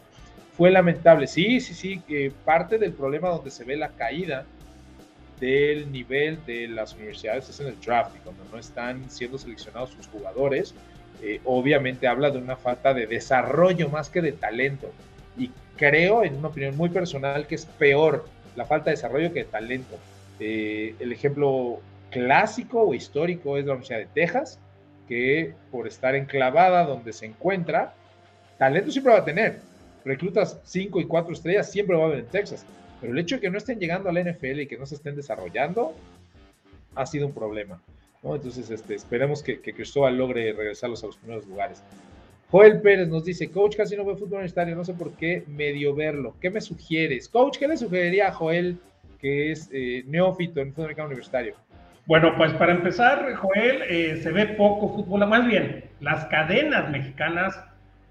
[0.57, 1.27] fue lamentable.
[1.27, 4.45] Sí, sí, sí, que parte del problema donde se ve la caída
[5.39, 9.91] del nivel de las universidades es en el draft, y cuando no están siendo seleccionados
[9.91, 10.73] sus jugadores,
[11.21, 14.91] eh, obviamente habla de una falta de desarrollo más que de talento
[15.39, 18.25] y creo, en una opinión muy personal, que es peor
[18.55, 19.97] la falta de desarrollo que de talento.
[20.39, 21.79] Eh, el ejemplo
[22.11, 24.59] clásico o histórico es la Universidad de Texas,
[25.07, 27.93] que por estar enclavada donde se encuentra,
[28.57, 29.59] talento siempre va a tener.
[30.03, 32.65] Reclutas 5 y 4 estrellas siempre va a haber en Texas.
[33.01, 34.95] Pero el hecho de que no estén llegando a la NFL y que no se
[34.95, 35.93] estén desarrollando
[36.95, 37.81] ha sido un problema.
[38.23, 38.35] ¿no?
[38.35, 41.83] Entonces, este, esperemos que, que Cristóbal logre regresarlos a los primeros lugares.
[42.51, 45.93] Joel Pérez nos dice, coach, casi no ve fútbol universitario, no sé por qué medio
[45.93, 46.35] verlo.
[46.41, 47.29] ¿Qué me sugieres?
[47.29, 48.79] Coach, ¿qué le sugeriría a Joel,
[49.19, 51.53] que es eh, neófito en fútbol americano universitario?
[52.07, 57.59] Bueno, pues para empezar, Joel, eh, se ve poco fútbol, más bien, las cadenas mexicanas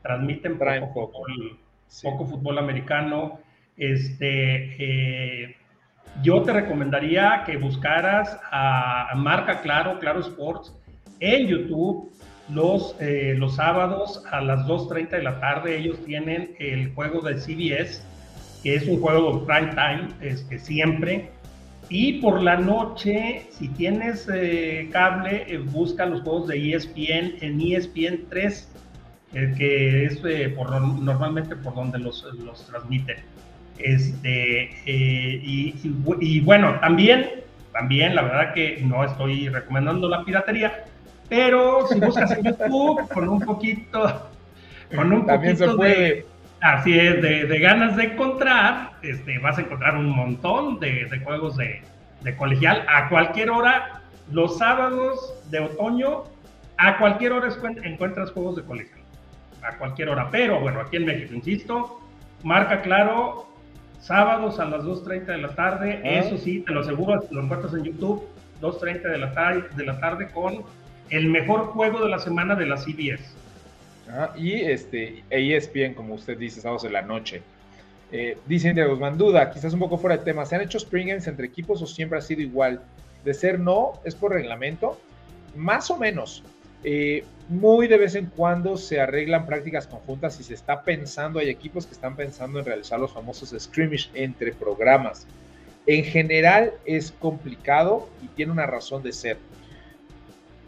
[0.03, 1.59] transmiten poco, Fútbol,
[2.05, 3.41] poco fútbol americano.
[3.79, 5.57] Este, eh,
[6.23, 10.75] yo te recomendaría que buscaras a, Marca Claro, Claro Sports,
[11.21, 12.11] en YouTube,
[12.53, 15.79] los, eh, los sábados a las 2.30 de la tarde.
[15.79, 18.03] Ellos tienen el juego de CBS,
[18.63, 21.31] que es un juego de prime time, este, siempre.
[21.89, 27.61] Y por la noche, si tienes eh, cable, eh, busca los juegos de ESPN en
[27.61, 28.69] ESPN 3,
[29.57, 30.19] que es
[30.57, 33.19] por, normalmente por donde los, los transmiten.
[33.79, 37.31] Este, eh, y, bueno, también,
[37.73, 40.85] también, la verdad que no estoy recomendando la piratería,
[41.29, 44.31] pero si buscas en YouTube con un poquito,
[44.95, 45.95] con un también poquito se puede.
[45.95, 46.27] de,
[46.61, 51.83] así es, de, ganas de encontrar, este, vas a encontrar un montón de, juegos de,
[52.23, 56.25] de colegial a cualquier hora, los sábados de otoño,
[56.79, 57.49] a cualquier hora
[57.85, 59.01] encuentras juegos de colegial,
[59.63, 62.01] a cualquier hora, pero bueno, aquí en México, insisto,
[62.43, 63.49] marca claro
[64.01, 67.85] sábados a las 2.30 de la tarde, eso sí, te lo aseguro, lo encuentras en
[67.85, 68.23] YouTube,
[68.61, 70.63] 2.30 de la, tarde, de la tarde con
[71.11, 73.23] el mejor juego de la semana de la CBS.
[74.11, 77.43] Ah, y este, ESPN, como usted dice, sábados de la noche.
[78.11, 81.09] Eh, dice India Guzmán, duda, quizás un poco fuera de tema, ¿se han hecho spring
[81.09, 82.81] games entre equipos o siempre ha sido igual?
[83.25, 84.99] De ser no, es por reglamento,
[85.55, 86.43] más o menos.
[86.85, 91.49] Eh, muy de vez en cuando se arreglan prácticas conjuntas y se está pensando, hay
[91.49, 95.27] equipos que están pensando en realizar los famosos scrimmage entre programas.
[95.87, 99.39] En general es complicado y tiene una razón de ser.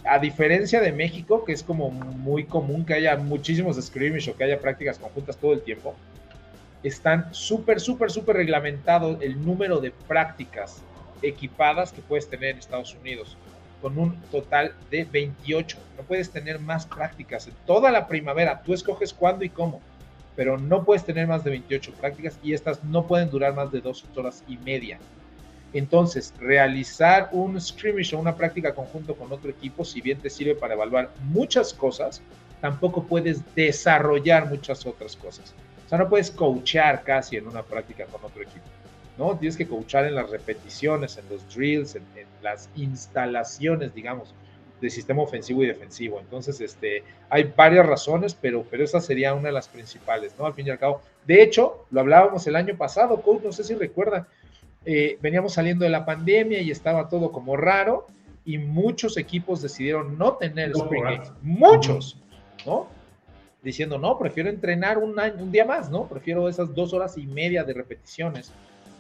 [0.05, 4.45] A diferencia de México, que es como muy común que haya muchísimos scrimmage o que
[4.45, 5.95] haya prácticas conjuntas todo el tiempo,
[6.83, 10.83] están súper, súper, súper reglamentados el número de prácticas
[11.21, 13.37] equipadas que puedes tener en Estados Unidos
[13.81, 15.79] con un total de 28.
[15.97, 18.63] No puedes tener más prácticas en toda la primavera.
[18.63, 19.81] Tú escoges cuándo y cómo,
[20.37, 23.81] pero no puedes tener más de 28 prácticas y estas no pueden durar más de
[23.81, 24.99] dos horas y media.
[25.73, 30.55] Entonces, realizar un scrimmage o una práctica conjunto con otro equipo, si bien te sirve
[30.55, 32.21] para evaluar muchas cosas,
[32.61, 35.55] tampoco puedes desarrollar muchas otras cosas.
[35.87, 38.65] O sea, no puedes coachar casi en una práctica con otro equipo.
[39.21, 39.37] ¿No?
[39.37, 42.03] Tienes que coachar en las repeticiones, en los drills, en,
[42.43, 44.35] las instalaciones, digamos,
[44.81, 46.19] del sistema ofensivo y defensivo.
[46.19, 50.47] Entonces, este, hay varias razones, pero, pero esa sería una de las principales, ¿no?
[50.47, 51.03] Al fin y al cabo.
[51.27, 54.27] De hecho, lo hablábamos el año pasado, coach, no sé si recuerdan,
[54.87, 58.07] eh, veníamos saliendo de la pandemia y estaba todo como raro
[58.47, 61.33] y muchos equipos decidieron no tener Spring Games.
[61.43, 62.17] Muchos,
[62.65, 62.89] ¿no?
[63.63, 66.09] Diciendo, no, prefiero entrenar un, año, un día más, ¿no?
[66.09, 68.51] Prefiero esas dos horas y media de repeticiones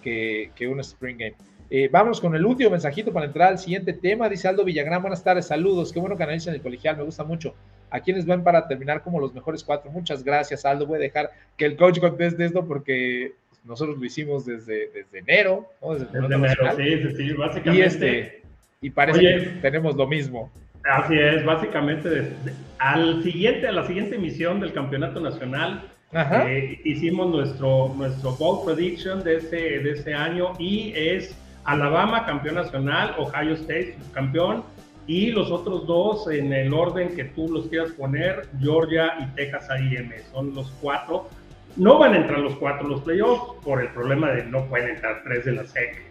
[0.00, 1.34] que, un Spring Game.
[1.70, 4.28] Eh, vamos con el último mensajito para entrar al siguiente tema.
[4.28, 5.92] Dice Aldo Villagrán, buenas tardes, saludos.
[5.92, 7.54] Qué bueno que analicen el colegial, me gusta mucho.
[7.90, 9.90] ¿A quienes van para terminar como los mejores cuatro?
[9.90, 10.86] Muchas gracias, Aldo.
[10.86, 13.34] Voy a dejar que el coach conteste esto porque
[13.64, 17.72] nosotros lo hicimos desde, desde enero, Desde, enero, sí, sí, básicamente.
[17.72, 18.42] Y, este,
[18.80, 20.50] y parece que tenemos lo mismo.
[20.84, 22.32] Así es, básicamente
[22.78, 29.22] al siguiente, a la siguiente emisión del Campeonato Nacional eh, hicimos nuestro, nuestro Bowl Prediction
[29.22, 34.64] de ese, de ese año y es Alabama campeón nacional, Ohio State campeón
[35.06, 39.70] y los otros dos en el orden que tú los quieras poner, Georgia y Texas
[39.70, 41.28] A&M, son los cuatro.
[41.76, 45.22] No van a entrar los cuatro los playoffs por el problema de no pueden entrar
[45.22, 46.02] tres de la SEC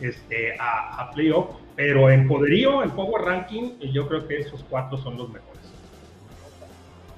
[0.00, 4.98] este, a, a playoff, pero en poderío, en Power Ranking, yo creo que esos cuatro
[4.98, 5.55] son los mejores.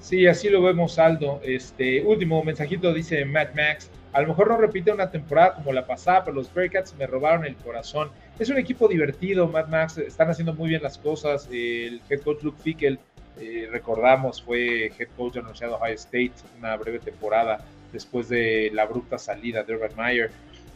[0.09, 1.39] Sí, así lo vemos, Aldo.
[1.45, 3.91] Este último mensajito dice Matt Max.
[4.15, 7.45] A lo mejor no repite una temporada como la pasada, pero los Bearcats me robaron
[7.45, 8.09] el corazón.
[8.39, 9.99] Es un equipo divertido, Matt Max.
[9.99, 11.47] Están haciendo muy bien las cosas.
[11.53, 12.99] El head coach Luke Fickel,
[13.39, 17.59] eh, recordamos, fue head coach Universidad de Ohio State una breve temporada
[17.93, 20.31] después de la bruta salida de Urban Meyer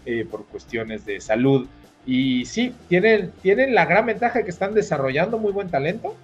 [0.04, 1.66] eh, por cuestiones de salud.
[2.04, 6.14] Y sí, tienen, tienen la gran ventaja que están desarrollando muy buen talento,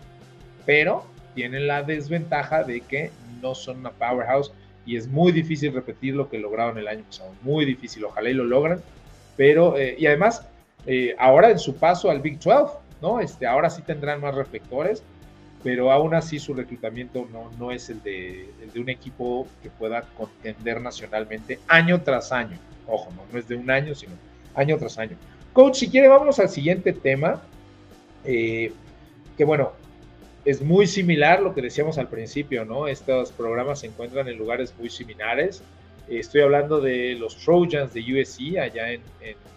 [0.67, 1.07] pero
[1.39, 4.51] tienen la desventaja de que no son una powerhouse
[4.85, 7.33] y es muy difícil repetir lo que lograron el año pasado.
[7.43, 8.81] Muy difícil, ojalá y lo logran.
[9.37, 10.45] Pero, eh, y además,
[10.85, 13.21] eh, ahora en su paso al Big 12, ¿no?
[13.21, 15.05] Este, ahora sí tendrán más reflectores,
[15.63, 19.71] pero aún así su reclutamiento no, no es el de, el de un equipo que
[19.71, 22.59] pueda contender nacionalmente año tras año.
[22.89, 24.15] Ojo, no, no es de un año, sino
[24.57, 25.17] año tras año.
[25.53, 27.41] Coach, si quiere, vámonos al siguiente tema.
[28.25, 28.73] Eh,
[29.37, 29.71] que bueno,
[30.45, 32.89] es muy similar lo que decíamos al principio, ¿no?
[32.89, 35.63] Estos programas se encuentran en lugares muy similares.
[36.09, 39.03] Estoy hablando de los Trojans de USC allá en,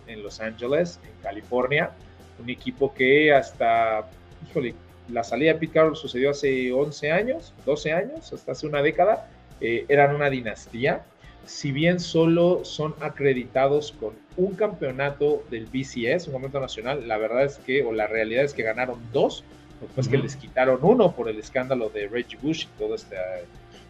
[0.07, 1.91] en, Los Ángeles, en California,
[2.39, 4.09] un equipo que hasta,
[4.49, 4.75] híjole,
[5.07, 9.29] la salida de Pete Carroll sucedió hace 11 años, 12 años, hasta hace una década,
[9.61, 11.05] eh, eran una dinastía.
[11.45, 17.45] Si bien solo son acreditados con un campeonato del BCS, un campeonato nacional, la verdad
[17.45, 19.43] es que, o la realidad es que ganaron dos,
[19.81, 23.19] después que les quitaron uno por el escándalo de Reggie Bush y todas estas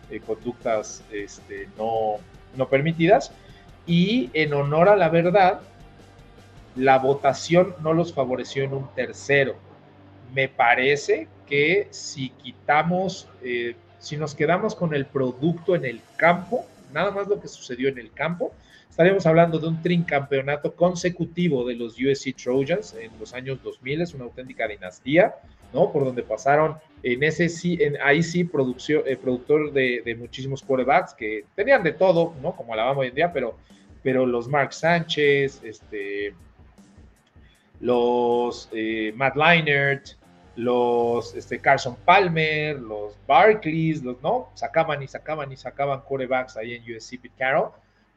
[0.10, 2.18] eh, conductas este, no,
[2.56, 3.32] no permitidas.
[3.86, 5.62] Y en honor a la verdad,
[6.76, 9.56] la votación no los favoreció en un tercero.
[10.34, 16.66] Me parece que si quitamos, eh, si nos quedamos con el producto en el campo,
[16.94, 18.54] nada más lo que sucedió en el campo,
[18.90, 24.14] estaríamos hablando de un tricampeonato consecutivo de los USC Trojans en los años 2000, es
[24.14, 25.36] una auténtica dinastía.
[25.74, 25.92] ¿No?
[25.92, 31.14] Por donde pasaron en ese sí, en, ahí sí, producción, eh, productor de, muchísimos quarterbacks
[31.14, 32.56] que tenían de todo, ¿no?
[32.56, 33.56] Como Alabama hoy en día, pero,
[34.04, 36.34] pero los Mark Sánchez, este,
[37.80, 40.10] los eh, Matt Leinert,
[40.56, 44.50] los este, Carson Palmer, los Barclays, los, ¿no?
[44.54, 47.70] Sacaban y sacaban y sacaban quarterbacks ahí en USC Pete Carroll,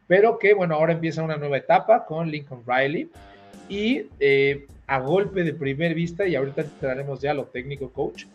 [0.07, 3.11] pero que, bueno, ahora empieza una nueva etapa con Lincoln Riley
[3.69, 8.27] y eh, a golpe de primer vista, y ahorita entraremos ya a lo técnico, coach,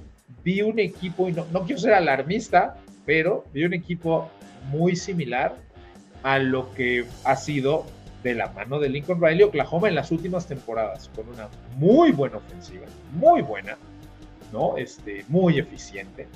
[0.44, 4.30] vi un equipo, y no, no quiero ser alarmista, pero vi un equipo
[4.70, 5.56] muy similar
[6.24, 7.86] a lo que ha sido
[8.24, 12.38] de la mano de Lincoln Riley Oklahoma en las últimas temporadas, con una muy buena
[12.38, 13.78] ofensiva, muy buena,
[14.52, 14.78] ¿no?
[14.78, 16.28] Este, muy eficiente,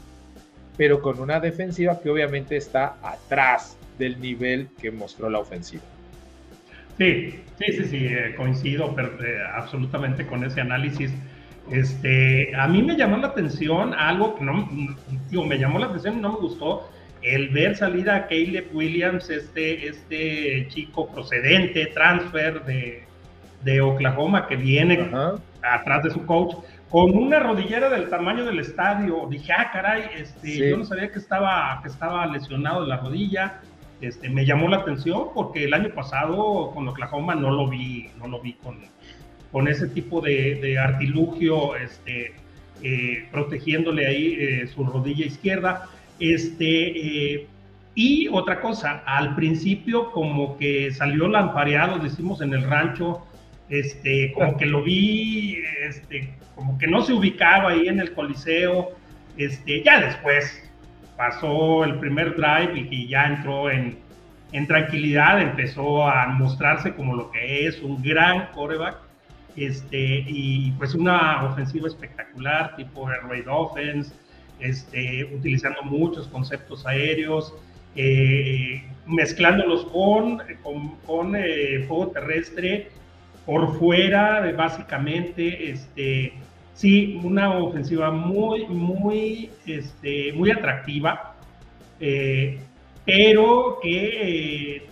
[0.77, 5.83] pero con una defensiva que obviamente está atrás del nivel que mostró la ofensiva.
[6.97, 11.13] Sí, sí, sí, sí, eh, coincido eh, absolutamente con ese análisis.
[11.71, 14.69] Este, a mí me llamó la atención algo que no,
[15.29, 16.89] digo, me llamó la atención y no me gustó,
[17.21, 23.03] el ver salir a Caleb Williams, este, este chico procedente, transfer de,
[23.63, 25.09] de Oklahoma que viene
[25.61, 26.55] atrás de su coach,
[26.89, 29.25] con una rodillera del tamaño del estadio.
[29.29, 33.61] Dije, ah, caray, este, yo no sabía que estaba, que estaba lesionado de la rodilla.
[34.03, 38.27] Este, me llamó la atención porque el año pasado con Oklahoma no lo vi, no
[38.27, 38.79] lo vi con,
[39.49, 42.33] con ese tipo de, artilugio, este,
[42.81, 45.87] eh, protegiéndole ahí eh, su rodilla izquierda.
[46.19, 47.47] Este, eh,
[47.95, 53.25] y otra cosa, al principio como que salió lampareado, decimos en el rancho,
[53.69, 58.91] este, como que lo vi, este, como que no se ubicaba ahí en el coliseo,
[59.37, 60.62] este, ya después
[61.17, 63.97] pasó el primer drive y, ya entró en,
[64.67, 68.97] tranquilidad, empezó a mostrarse como lo que es, un gran coreback,
[69.55, 74.13] este, y pues una ofensiva espectacular, tipo Air Raid Offense,
[74.59, 77.53] este, utilizando muchos conceptos aéreos,
[77.95, 82.89] eh, mezclándolos con, con, con eh, fuego terrestre
[83.45, 86.33] por fuera, básicamente, este,
[86.73, 91.35] sí, una ofensiva muy, muy, este, muy atractiva,
[91.99, 92.59] eh,
[93.05, 94.87] pero que eh,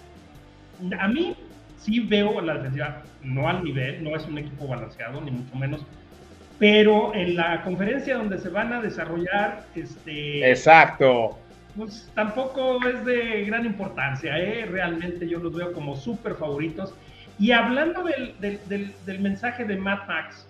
[1.00, 1.36] a mí
[1.78, 5.86] sí veo la defensiva no al nivel, no es un equipo balanceado, ni mucho menos,
[6.60, 10.50] pero en la conferencia donde se van a desarrollar, este...
[10.50, 11.38] Exacto.
[11.76, 14.66] Pues tampoco es de gran importancia, ¿eh?
[14.66, 16.94] realmente yo los veo como súper favoritos.
[17.40, 20.46] Y hablando del, del, del mensaje de Matt Max,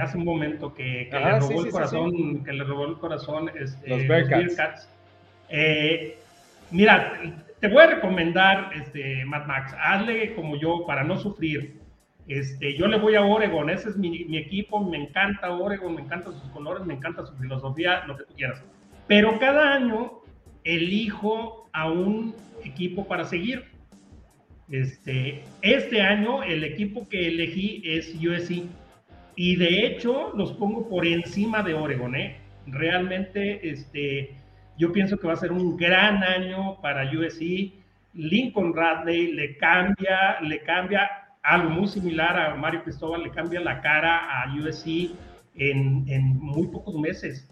[0.00, 3.88] hace un momento que, que le robó el corazón, que le robó el corazón este,
[3.88, 4.88] los Bearcats.
[5.48, 6.18] Eh,
[6.70, 7.20] mira,
[7.60, 11.78] te voy a recomendar, este, Matt Max, hazle como yo para no sufrir.
[12.28, 16.02] Este, yo le voy a Oregon, ese es mi, mi, equipo, me encanta Oregon, me
[16.02, 18.62] encantan sus colores, me encanta su filosofía, lo que tú quieras.
[19.06, 20.20] Pero cada año
[20.64, 22.34] elijo a un
[22.64, 23.64] equipo para seguir.
[24.70, 28.66] Este, este año el equipo que elegí es USC
[29.40, 32.38] y de hecho los pongo por encima de Oregon, ¿eh?
[32.66, 34.34] Realmente, este,
[34.76, 37.72] yo pienso que va a ser un gran año para USC.
[38.14, 41.08] Lincoln Radley le cambia, le cambia
[41.44, 45.12] algo muy similar a Mario Cristóbal, le cambia la cara a USC
[45.54, 47.48] en, en muy pocos meses.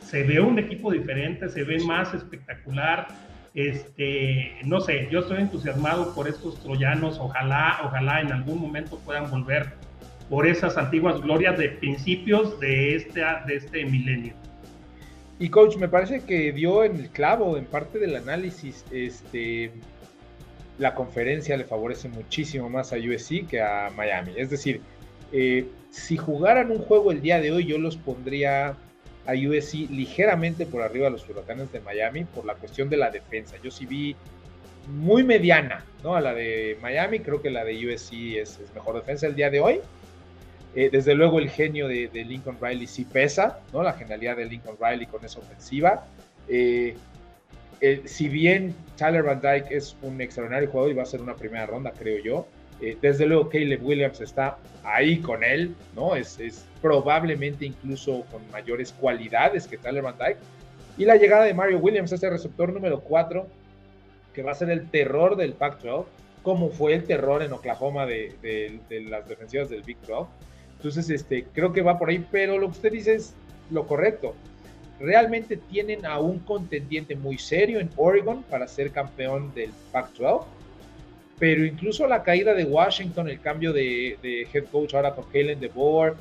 [0.00, 3.08] Se ve un equipo diferente, se ve más espectacular.
[3.54, 7.18] Este, no sé, yo estoy entusiasmado por estos troyanos.
[7.18, 9.91] Ojalá, ojalá en algún momento puedan volver
[10.32, 14.32] por esas antiguas glorias de principios de este, de este milenio.
[15.38, 19.70] Y coach, me parece que dio en el clavo en parte del análisis, este,
[20.78, 24.32] la conferencia le favorece muchísimo más a USC que a Miami.
[24.38, 24.80] Es decir,
[25.32, 28.76] Eh, si jugaran un juego el día de hoy, yo los pondría
[29.26, 33.10] a USC ligeramente por arriba de los huracanes de Miami por la cuestión de la
[33.10, 33.56] defensa.
[33.62, 34.14] Yo sí vi
[34.88, 36.16] muy mediana, ¿no?
[36.16, 39.60] A la de Miami, creo que la de USC es, mejor defensa el día de
[39.60, 39.80] hoy.
[40.74, 43.82] Eh, desde luego el genio de, Lincoln Riley sí pesa, ¿no?
[43.82, 46.06] La genialidad de Lincoln Riley con esa ofensiva.
[46.48, 46.96] Eh,
[48.04, 51.66] si bien Tyler Van Dyke es un extraordinario jugador y va a ser una primera
[51.66, 52.46] ronda, creo yo,
[52.80, 56.14] eh, desde luego Caleb Williams está ahí con él, ¿no?
[56.14, 60.38] Es, es, probablemente incluso con mayores cualidades que Tyler Van Dyke.
[60.98, 63.46] Y la llegada de Mario Williams, este receptor número 4,
[64.34, 66.06] que va a ser el terror del Pac-12,
[66.42, 70.28] como fue el terror en Oklahoma de, las defensivas del Big 12.
[70.82, 73.34] Entonces, este, creo que va por ahí, pero lo que usted dice es
[73.70, 74.34] lo correcto.
[74.98, 80.44] Realmente tienen a un contendiente muy serio en Oregon para ser campeón del Pac-12,
[81.38, 84.18] pero incluso la caída de Washington, el cambio de,
[84.52, 86.14] head coach ahora con Kalen DeBoer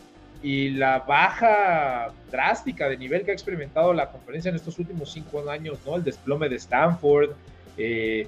[0.43, 5.49] y la baja drástica de nivel que ha experimentado la conferencia en estos últimos cinco
[5.49, 5.95] años, ¿no?
[5.95, 7.31] El desplome de Stanford,
[7.77, 8.27] eh,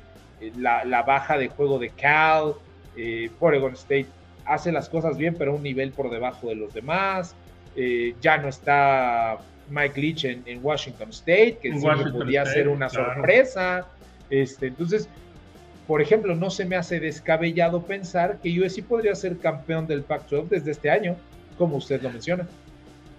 [0.58, 2.56] la, baja de juego de Cal,
[2.98, 4.08] eh, Oregon State
[4.46, 7.36] hace las cosas bien, pero un nivel por debajo de los demás.
[7.76, 9.38] Eh, ya no está
[9.70, 11.72] Mike Leach en, Washington State, que
[12.12, 13.88] podía ser una sorpresa.
[14.30, 15.10] Este, entonces,
[15.88, 20.50] por ejemplo, no se me hace descabellado pensar que USC podría ser campeón del Pac-12
[20.50, 21.16] desde este año,
[21.58, 22.48] como usted lo menciona.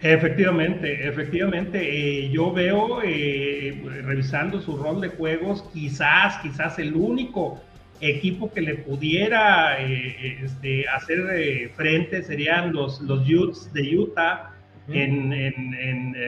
[0.01, 1.81] Efectivamente, efectivamente.
[1.81, 7.61] Eh, yo veo, eh, revisando su rol de juegos, quizás, quizás el único
[8.01, 14.51] equipo que le pudiera eh, este, hacer frente serían los, los Utes de Utah
[14.89, 15.33] en,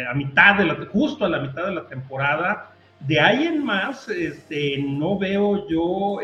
[0.09, 2.73] a mitad de la, justo a la mitad de la temporada.
[3.01, 6.21] De ahí en más, este, no veo yo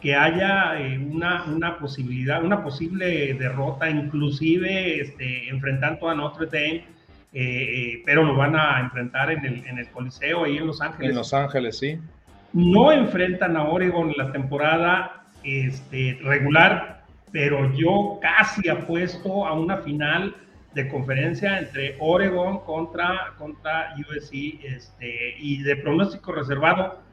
[0.00, 6.84] que haya eh, una, una, posibilidad, una posible derrota, inclusive este, enfrentando a Notre Dame,
[7.32, 10.80] eh, eh, pero lo van a enfrentar en el, en el Coliseo ahí en Los
[10.80, 11.10] Ángeles.
[11.10, 11.98] En Los Ángeles, sí.
[12.52, 20.34] No enfrentan a Oregon la temporada este, regular, pero yo casi apuesto a una final
[20.74, 27.08] de conferencia entre Oregon contra, contra USC este, y de pronóstico reservado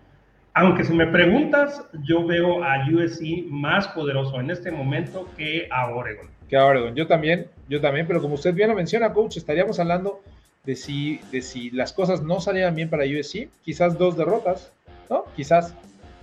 [0.58, 5.90] aunque si me preguntas, yo veo a USC más poderoso en este momento que a
[5.90, 6.30] Oregon.
[6.48, 9.80] Que a Oregon, yo también, yo también, pero como usted bien lo menciona, coach, estaríamos
[9.80, 10.22] hablando
[10.64, 14.72] de si, de si las cosas no salieran bien para USC, quizás dos derrotas,
[15.10, 15.26] ¿no?
[15.36, 15.74] Quizás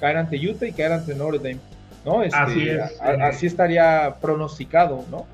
[0.01, 1.61] caer ante Utah y caer ante Notre Dame,
[2.05, 2.22] ¿no?
[2.22, 3.01] Este, así es.
[3.01, 5.26] así estaría pronosticado, ¿no?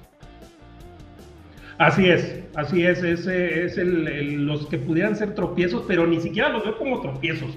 [1.79, 6.49] Así es, así es, ese es el, los que pudieran ser tropiezos, pero ni siquiera
[6.49, 7.57] los veo como tropiezos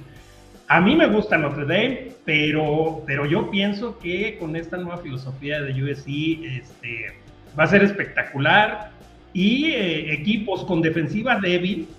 [0.71, 5.61] a mí me gusta Notre Dame, pero, pero yo pienso que con esta nueva filosofía
[5.61, 6.07] de USC
[6.45, 7.13] este,
[7.59, 8.91] va a ser espectacular
[9.33, 11.89] y eh, equipos con defensiva débil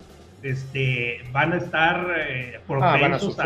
[0.42, 3.38] este, van a estar eh, propensos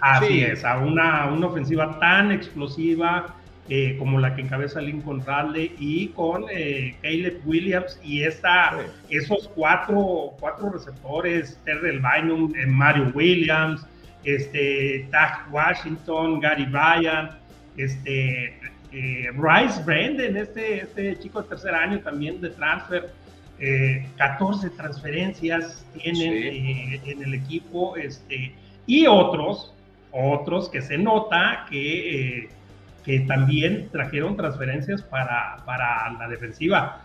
[0.00, 3.34] a, es, una, una ofensiva tan explosiva
[3.68, 6.44] eh, como la que encabeza Lincoln Riley y con
[7.02, 8.78] Caleb Williams y esta,
[9.10, 13.84] esos cuatro, cuatro receptores, Terrell Bynum, Mario Williams,
[14.24, 17.38] este, Tag Washington, Gary Bryan,
[17.76, 18.58] este,
[18.92, 23.10] eh, Bryce Brandon, este, este chico de tercer año también de transfer,
[24.16, 28.54] 14 eh, transferencias tienen eh, en el equipo, este,
[28.86, 29.74] y otros,
[30.12, 32.48] otros que se nota que,
[33.04, 37.02] que también trajeron transferencias para, para la defensiva.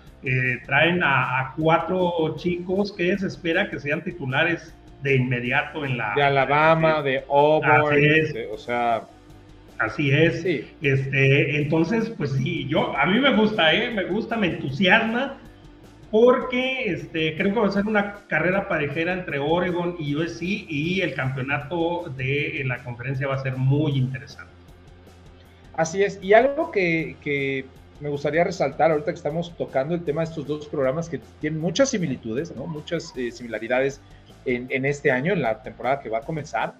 [0.66, 4.74] traen a, a, cuatro chicos que se espera que sean titulares
[5.04, 6.14] de inmediato en la...
[6.16, 7.93] De Alabama, de Auburn,
[8.51, 9.04] o sea...
[9.80, 10.45] Así es.
[10.82, 13.91] Este, entonces, pues sí, yo, a mí me gusta, ¿eh?
[13.91, 15.38] me gusta, me entusiasma,
[16.14, 21.01] porque este, creo que va a ser una carrera parejera entre Oregon y USC y
[21.01, 24.53] el campeonato de la conferencia va a ser muy interesante.
[25.76, 27.66] Así es, y algo que, que
[27.99, 31.59] me gustaría resaltar ahorita que estamos tocando el tema de estos dos programas que tienen
[31.59, 32.68] muchas similitudes, ¿no?
[32.68, 33.99] muchas eh, similaridades
[34.45, 36.76] en, este año, en la temporada que va a comenzar,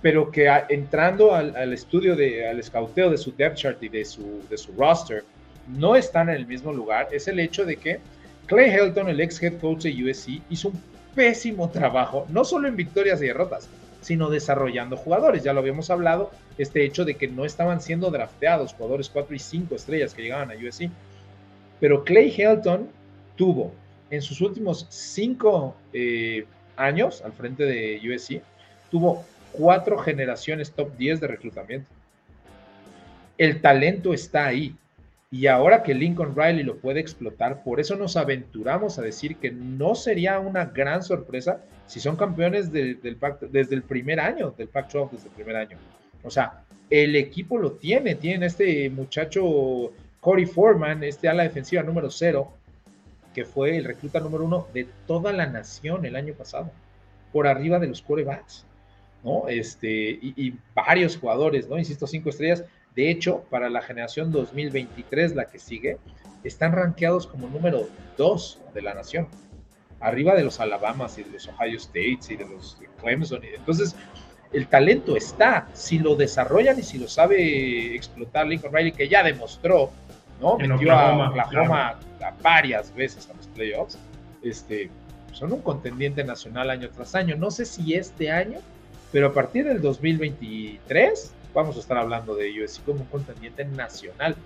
[0.00, 4.44] pero que entrando al, estudio, de, al escauteo de su depth chart y de su,
[4.48, 5.24] de su roster,
[5.66, 8.13] no están en el mismo lugar, es el hecho de que
[8.46, 10.80] Clay Helton, el ex head coach de USC, hizo un
[11.14, 13.68] pésimo trabajo, no solo en victorias y derrotas,
[14.00, 15.42] sino desarrollando jugadores.
[15.42, 19.38] Ya lo habíamos hablado, este hecho de que no estaban siendo drafteados jugadores 4 y
[19.38, 20.90] 5 estrellas que llegaban a USC.
[21.80, 22.88] Pero Clay Helton
[23.36, 23.72] tuvo
[24.10, 28.42] en sus últimos 5 eh, años al frente de USC,
[28.90, 31.88] tuvo cuatro generaciones top 10 de reclutamiento.
[33.38, 34.76] El talento está ahí.
[35.34, 39.50] Y ahora que Lincoln Riley lo puede explotar, por eso nos aventuramos a decir que
[39.50, 43.00] no sería una gran sorpresa si son campeones del
[43.50, 45.76] desde el primer año, del Pac-12 desde el primer año.
[46.22, 52.12] O sea, el equipo lo tiene, tiene este muchacho Corey Foreman, este ala defensiva número
[52.12, 52.52] cero,
[53.34, 56.70] que fue el recluta número uno de toda la nación el año pasado,
[57.32, 58.64] por arriba de los corebacks,
[59.24, 59.48] ¿no?
[59.48, 61.76] Este, y varios jugadores, ¿no?
[61.76, 62.62] Insisto, cinco estrellas.
[62.94, 65.98] De hecho, para la generación 2023, la que sigue,
[66.44, 69.28] están rankeados como número dos de la nación,
[70.00, 73.42] arriba de los Alabamas y de los Ohio States y de los Clemson.
[73.42, 73.96] Entonces,
[74.52, 79.22] el talento está, si lo desarrollan y si lo sabe explotar Lincoln Riley, que ya
[79.24, 79.90] demostró,
[80.40, 80.56] ¿no?
[80.58, 81.98] Metió a Oklahoma
[82.42, 83.98] varias veces a los playoffs,
[84.42, 84.90] este,
[85.32, 87.36] son un contendiente nacional año tras año.
[87.36, 88.60] No sé si este año,
[89.10, 94.36] pero a partir del 2023 vamos a estar hablando de USC como un contendiente nacional.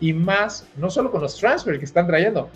[0.00, 2.48] Y más, no solo con los transfers que están trayendo,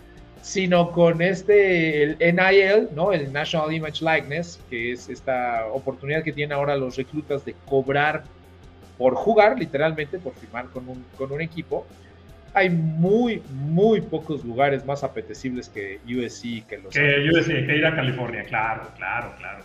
[0.42, 3.12] sino con este, el NIL, ¿no?
[3.12, 8.24] El National Image Likeness, que es esta oportunidad que tienen ahora los reclutas de cobrar
[8.98, 11.86] por jugar, literalmente, por firmar con un, con un equipo.
[12.54, 16.92] Hay muy, muy pocos lugares más apetecibles que USC, que los...
[16.92, 19.64] Que USC, que ir a California, claro, claro, claro.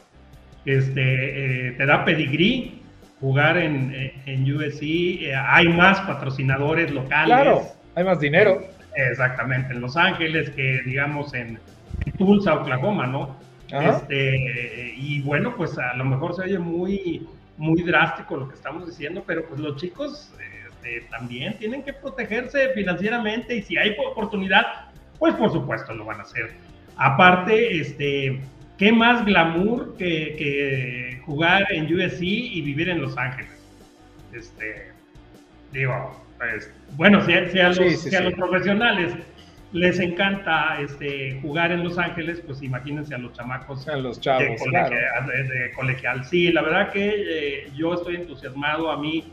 [0.65, 2.81] Este, eh, te da pedigrí
[3.19, 3.93] jugar en,
[4.25, 7.25] en USC, eh, hay más patrocinadores locales.
[7.25, 7.61] Claro,
[7.95, 8.61] hay más dinero
[8.97, 11.59] Exactamente, en Los Ángeles, que digamos en
[12.17, 13.35] Tulsa, Oklahoma, ¿no?
[13.69, 18.87] Este, y bueno, pues a lo mejor se oye muy, muy drástico lo que estamos
[18.87, 20.33] diciendo, pero pues los chicos
[20.71, 24.89] este, también tienen que protegerse financieramente y si hay oportunidad,
[25.19, 26.55] pues por supuesto lo van a hacer.
[26.95, 28.41] Aparte, este,
[28.77, 33.51] ¿qué más glamour que, que jugar en USC y vivir en Los Ángeles?
[34.33, 34.91] Este,
[35.71, 39.13] digo, pues, bueno, si, a, los, profesionales
[39.73, 44.43] les encanta este, jugar en Los Ángeles, pues imagínense a los chamacos a los chavos,
[44.43, 48.89] de, colegial, Sí, la verdad que eh, yo estoy entusiasmado.
[48.89, 49.25] A mí,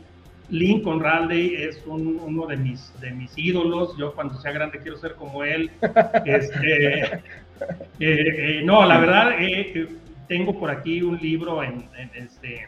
[0.49, 3.95] Lincoln Raleigh es uno de mis, de mis ídolos.
[3.97, 5.71] Yo cuando sea grande quiero ser como él.
[6.25, 7.21] Este, eh,
[7.99, 9.31] eh, no, la verdad,
[10.27, 12.67] tengo por aquí un libro en, en, este,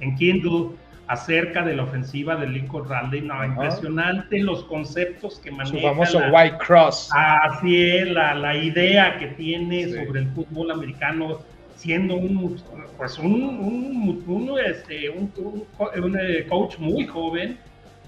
[0.00, 0.70] en Kindle
[1.08, 3.26] acerca de la ofensiva de Lincoln Riley.
[3.26, 5.76] No, impresionante los conceptos que maneja.
[5.76, 7.10] Su famoso White Cross.
[7.12, 11.40] Así es, la, la idea que tiene sobre el fútbol americano,
[11.76, 12.60] siendo un,
[12.96, 15.32] pues un, un, este, un,
[16.20, 17.58] eh, coach muy joven.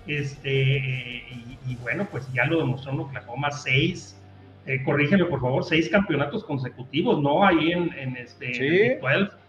[0.07, 1.23] Este,
[1.67, 4.20] y, bueno, pues ya lo demostró en Oklahoma, seis,
[4.67, 7.45] eh, corrígeme por favor, seis campeonatos consecutivos, ¿no?
[7.45, 9.01] Ahí en, en este sí.
[9.01, 9.41] 12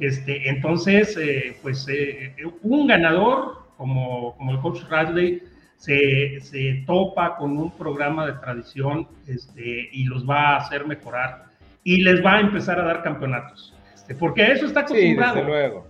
[0.00, 5.42] este, entonces, eh, pues eh, un ganador como, como el coach Radley
[5.76, 11.44] se, se, topa con un programa de tradición este, y los va a hacer mejorar
[11.84, 13.74] y les va a empezar a dar campeonatos.
[13.94, 15.34] Este, porque a eso está acostumbrado.
[15.34, 15.88] Sí, desde luego.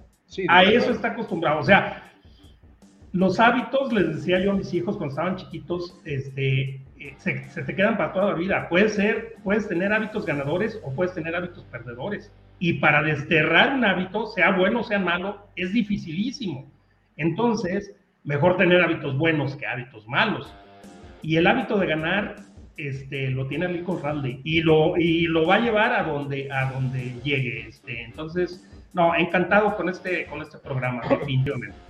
[0.48, 1.60] a eso está acostumbrado.
[1.60, 2.09] O sea,
[3.12, 7.62] los hábitos, les decía yo a mis hijos cuando estaban chiquitos, este, eh, se, se,
[7.64, 8.68] te quedan para toda la vida.
[8.68, 12.32] Puedes ser, puedes tener hábitos ganadores o puedes tener hábitos perdedores.
[12.58, 16.70] Y para desterrar un hábito, sea bueno o sea malo, es dificilísimo.
[17.16, 20.52] Entonces, mejor tener hábitos buenos que hábitos malos.
[21.22, 22.36] Y el hábito de ganar
[22.76, 26.70] este, lo tiene Lincoln Riley y lo, y lo va a llevar a donde, a
[26.72, 27.66] donde llegue.
[27.68, 28.04] Este.
[28.04, 31.89] Entonces, no, encantado con este, con este programa, definitivamente.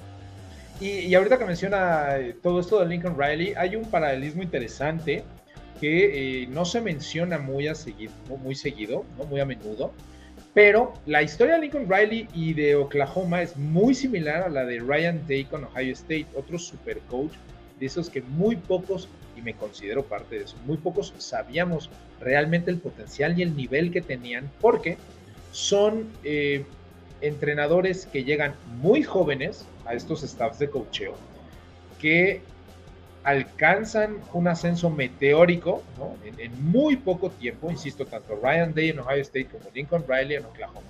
[0.80, 5.22] Y, y ahorita que menciona eh, todo esto de Lincoln Riley, hay un paralelismo interesante
[5.80, 8.10] que eh, no se menciona muy, a seguir,
[8.42, 9.24] muy seguido, ¿no?
[9.24, 9.92] muy a menudo,
[10.52, 14.80] pero la historia de Lincoln Riley y de Oklahoma es muy similar a la de
[14.80, 17.32] Ryan Day con Ohio State, otro super coach,
[17.78, 21.88] de esos que muy pocos, y me considero parte de eso, muy pocos sabíamos
[22.20, 24.98] realmente el potencial y el nivel que tenían, porque
[25.52, 26.64] son eh,
[27.22, 31.14] entrenadores que llegan muy jóvenes a estos staffs de coacheo,
[31.98, 32.40] que
[33.24, 35.82] alcanzan un ascenso meteórico
[36.38, 40.46] en, muy poco tiempo, insisto, tanto Ryan Day en Ohio State como Lincoln Riley en
[40.46, 40.86] Oklahoma,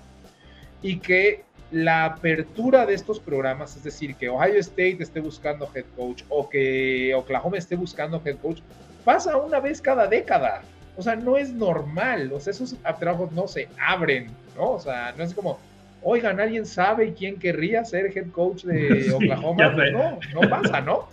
[0.83, 5.85] y que la apertura de estos programas, es decir, que Ohio State esté buscando head
[5.97, 8.61] coach o que Oklahoma esté buscando head coach,
[9.05, 10.63] pasa una vez cada década.
[10.97, 12.33] O sea, no es normal.
[12.33, 14.27] O sea, esos trabajos no se abren,
[14.57, 14.73] ¿no?
[14.73, 15.59] O sea, no es como,
[16.03, 19.73] oigan, ¿alguien sabe quién querría ser head coach de Oklahoma?
[19.93, 21.09] no, no pasa, ¿no?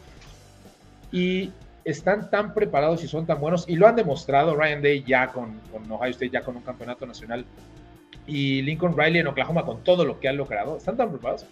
[1.12, 1.52] y
[1.86, 5.60] están tan preparados y son tan buenos y lo han demostrado Ryan Day ya con,
[5.72, 7.46] con Ohio State, ya con un campeonato nacional
[8.26, 11.46] y Lincoln Riley en Oklahoma con todo lo que han logrado, están tan preparados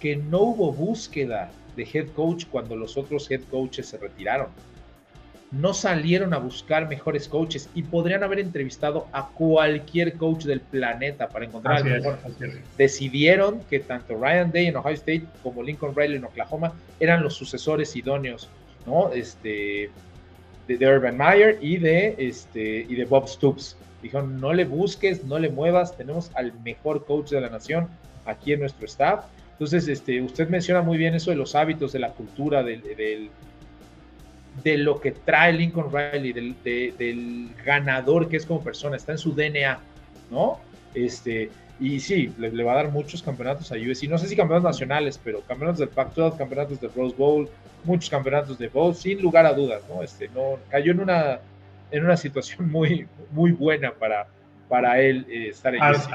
[0.00, 4.48] que no hubo búsqueda de head coach cuando los otros head coaches se retiraron.
[5.54, 11.28] No salieron a buscar mejores coaches y podrían haber entrevistado a cualquier coach del planeta
[11.28, 12.18] para encontrar al mejor.
[12.76, 17.34] Decidieron que tanto Ryan Day en Ohio State como Lincoln Riley en Oklahoma eran los
[17.34, 18.48] sucesores idóneos,
[18.86, 19.12] ¿no?
[19.12, 19.90] Este,
[20.66, 23.76] de, Urban Meyer y de, este, y de Bob Stoops.
[24.02, 27.88] Dijeron, no le busques, no le muevas, tenemos al mejor coach de la nación
[28.26, 29.24] aquí en nuestro staff.
[29.52, 33.30] Entonces, este, usted menciona muy bien eso de los hábitos, de la cultura, del, del
[34.62, 39.18] de lo que trae Lincoln Riley, del, del, ganador que es como persona, está en
[39.18, 39.78] su DNA,
[40.30, 40.60] ¿no?
[40.94, 41.50] Este,
[41.80, 45.20] y sí, le, va a dar muchos campeonatos a USC, no sé si campeonatos nacionales,
[45.22, 47.48] pero campeonatos del Pac-12, campeonatos del Rose Bowl,
[47.84, 50.02] muchos campeonatos de bowl, sin lugar a dudas, ¿no?
[50.02, 51.40] Este, no, cayó en una,
[51.90, 54.26] en una situación muy, muy buena para,
[54.68, 56.10] para él eh, estar en USC.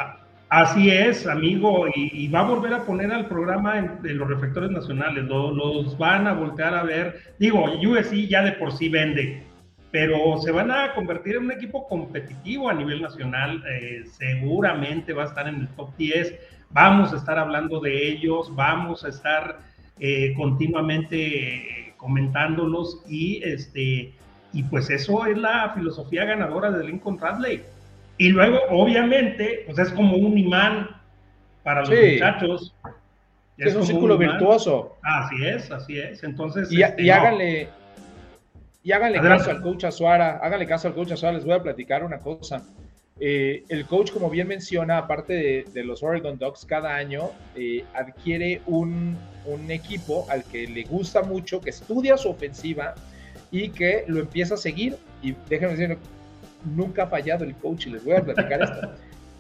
[0.50, 5.26] Así es, amigo, y, va a volver a poner al programa en, los reflectores nacionales,
[5.26, 7.36] los van a voltear a ver.
[7.38, 9.44] Digo, USC ya de por sí vende,
[9.92, 13.64] pero se van a convertir en un equipo competitivo a nivel nacional.
[13.70, 16.34] Eh, seguramente va a estar en el top 10.
[16.72, 19.60] Vamos a estar hablando de ellos, vamos a estar
[20.00, 24.14] eh, continuamente eh, comentándolos y este
[24.52, 27.62] y pues eso es la filosofía ganadora de Lincoln Radley
[28.20, 30.90] y luego, obviamente, pues es como un imán
[31.64, 32.76] para los muchachos.
[33.58, 34.98] Es, un círculo virtuoso.
[35.02, 36.22] Así es, así es.
[36.24, 36.70] Entonces.
[36.70, 37.70] Y, este, y háganle,
[38.84, 40.38] y háganle caso al coach Azuara.
[40.44, 41.38] Háganle caso al coach Azuara.
[41.38, 42.62] Les voy a platicar una cosa.
[43.22, 48.62] Eh, el coach, como bien menciona, aparte de, los Oregon Ducks, cada año eh, adquiere
[48.66, 52.96] un, un, equipo al que le gusta mucho, que estudia su ofensiva
[53.50, 54.98] y que lo empieza a seguir.
[55.22, 55.98] Y déjenme decir,
[56.66, 58.92] nunca ha fallado el coach y les voy a platicar esto.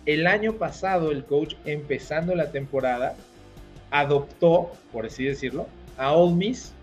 [0.05, 3.15] El año pasado el coach, empezando la temporada,
[3.91, 5.67] adoptó, por así decirlo,
[5.97, 6.73] a Ole Miss.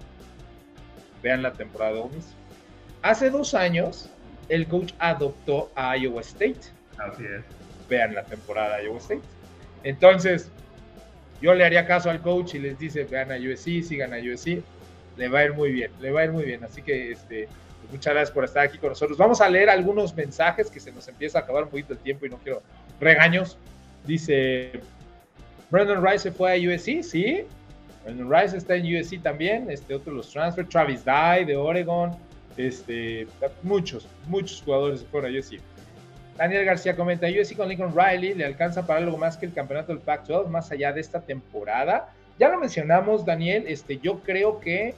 [1.23, 2.35] Vean la temporada de Ole Miss.
[3.03, 4.11] Hace dos años,
[4.49, 6.61] el coach adoptó a Iowa State.
[6.99, 7.45] Así es.
[7.89, 9.23] Vean la temporada de Iowa State.
[9.83, 10.51] Entonces,
[11.41, 14.63] yo le haría caso al coach y les dice, vean a USC, sigan a USC.
[15.17, 16.65] Le va a ir muy bien, le va a ir muy bien.
[16.65, 17.49] Así que, este,
[17.91, 19.19] muchas gracias por estar aquí con nosotros.
[19.19, 22.27] Vamos a leer algunos mensajes que se nos empieza a acabar un poquito el tiempo
[22.27, 22.63] y no quiero
[23.01, 23.59] regaños.
[24.05, 24.81] Dice,
[25.71, 27.45] Brandon Rice se fue a USC, sí.
[28.05, 29.71] Brandon Rice está en USC también.
[29.71, 32.17] Este otro los transfer, Travis Dye de Oregon.
[32.57, 33.27] Este,
[33.63, 35.61] muchos, muchos jugadores se fueron a USC.
[36.37, 39.93] Daniel García comenta, USC con Lincoln Riley le alcanza para algo más que el campeonato
[39.93, 42.13] del Pac-12 más allá de esta temporada.
[42.39, 44.95] Ya lo mencionamos, Daniel, este, yo creo que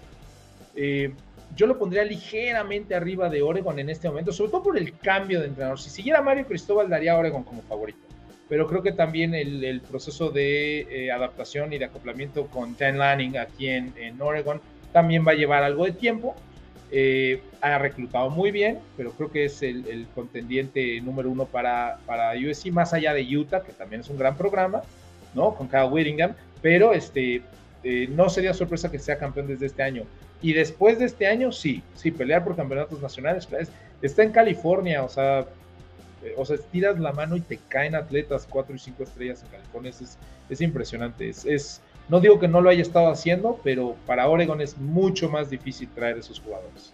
[0.74, 1.12] eh,
[1.56, 5.40] yo lo pondría ligeramente arriba de Oregon en este momento, sobre todo por el cambio
[5.40, 5.80] de entrenador.
[5.80, 7.98] Si siguiera Mario Cristóbal, daría Oregon como favorito.
[8.48, 13.36] Pero creo que también el, proceso de eh, adaptación y de acoplamiento con Dan Lanning
[13.36, 14.60] aquí en, Oregon
[14.92, 16.34] también va a llevar algo de tiempo.
[16.90, 22.32] Eh, ha reclutado muy bien, pero creo que es el, contendiente número uno para, para
[22.32, 24.82] USC, más allá de Utah, que también es un gran programa,
[25.34, 25.54] ¿no?
[25.54, 27.42] Con Kyle Whittingham, pero este,
[27.84, 30.04] eh, no sería sorpresa que sea campeón desde este año.
[30.40, 33.48] Y después de este año, sí, sí, pelear por campeonatos nacionales.
[34.00, 35.40] Está en California, o sea,
[36.22, 39.50] eh, o sea, tiras la mano y te caen atletas cuatro y cinco estrellas en
[39.50, 39.90] California.
[39.90, 40.16] Es,
[40.48, 41.28] es impresionante.
[41.28, 45.50] Es, no digo que no lo haya estado haciendo, pero para Oregon es mucho más
[45.50, 46.92] difícil traer esos jugadores.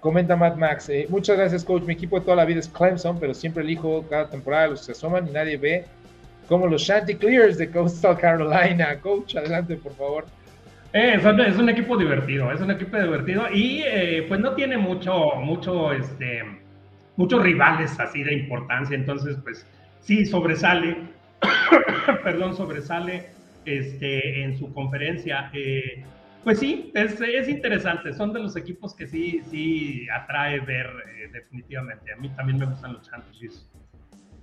[0.00, 3.18] Comenta Matt Max, eh, muchas gracias coach, mi equipo de toda la vida es Clemson,
[3.18, 5.84] pero siempre elijo cada temporada los que se asoman y nadie ve
[6.48, 9.00] como los Chanticleers de Coastal Carolina.
[9.00, 10.24] Coach, adelante por favor.
[10.92, 15.34] Eh, es, un equipo divertido, es un equipo divertido y eh, pues no tiene mucho,
[15.36, 16.42] mucho, este,
[17.16, 19.66] muchos rivales así de importancia, entonces pues
[20.00, 20.96] sí sobresale,
[22.24, 23.26] perdón, sobresale
[23.64, 25.50] este, en su conferencia.
[25.52, 26.04] Eh,
[26.44, 30.88] pues sí, es, es, interesante, son de los equipos que sí, sí atrae ver
[31.32, 32.12] definitivamente.
[32.12, 33.66] A mí también me gustan los Champions.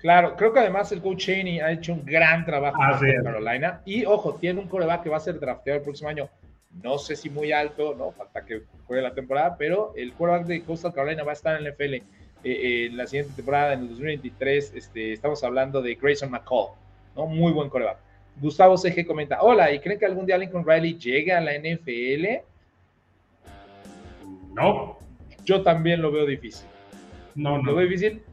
[0.04, 3.82] Claro, creo que además el coach Cheney ha hecho un gran trabajo en Carolina.
[3.86, 6.30] Y ojo, tiene un coreback que va a ser drafteado el próximo año
[6.82, 8.12] no sé si muy alto, ¿no?
[8.12, 11.66] Falta que juegue la temporada, pero el quarterback de Coastal Carolina va a estar en
[11.66, 11.93] el NFL
[12.43, 14.74] eh, en la siguiente temporada, en el 2023.
[14.76, 16.72] Este, estamos hablando de Grayson McCall,
[17.16, 17.28] ¿no?
[17.28, 17.99] Muy buen quarterback.
[18.41, 22.41] Gustavo CG comenta, hola, ¿y creen que algún día Lincoln Riley llegue a la NFL?
[24.54, 24.97] No.
[25.45, 26.68] Yo también lo veo difícil.
[27.36, 27.64] No, no.
[27.64, 28.24] Lo veo difícil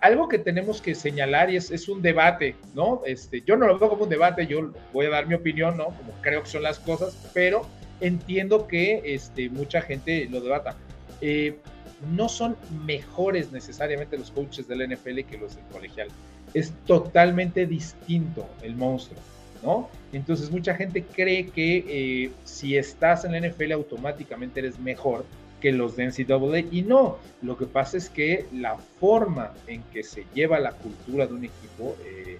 [0.00, 3.02] algo que tenemos que señalar y es, es, un debate, ¿no?
[3.06, 5.86] Este, yo no lo veo como un debate, yo voy a dar mi opinión, ¿no?
[5.86, 7.66] Como creo que son las cosas, pero
[8.00, 10.76] entiendo que este, mucha gente lo debata.
[11.20, 11.56] Eh,
[12.14, 16.08] no son mejores necesariamente los coaches del NFL que los del colegial.
[16.52, 19.20] Es totalmente distinto el monstruo,
[19.62, 19.88] ¿no?
[20.12, 25.24] Entonces mucha gente cree que eh, si estás en la NFL automáticamente eres mejor
[25.62, 26.58] que los de NCAA.
[26.72, 31.26] Y no, lo que pasa es que la forma en que se lleva la cultura
[31.26, 32.38] de un equipo, eh,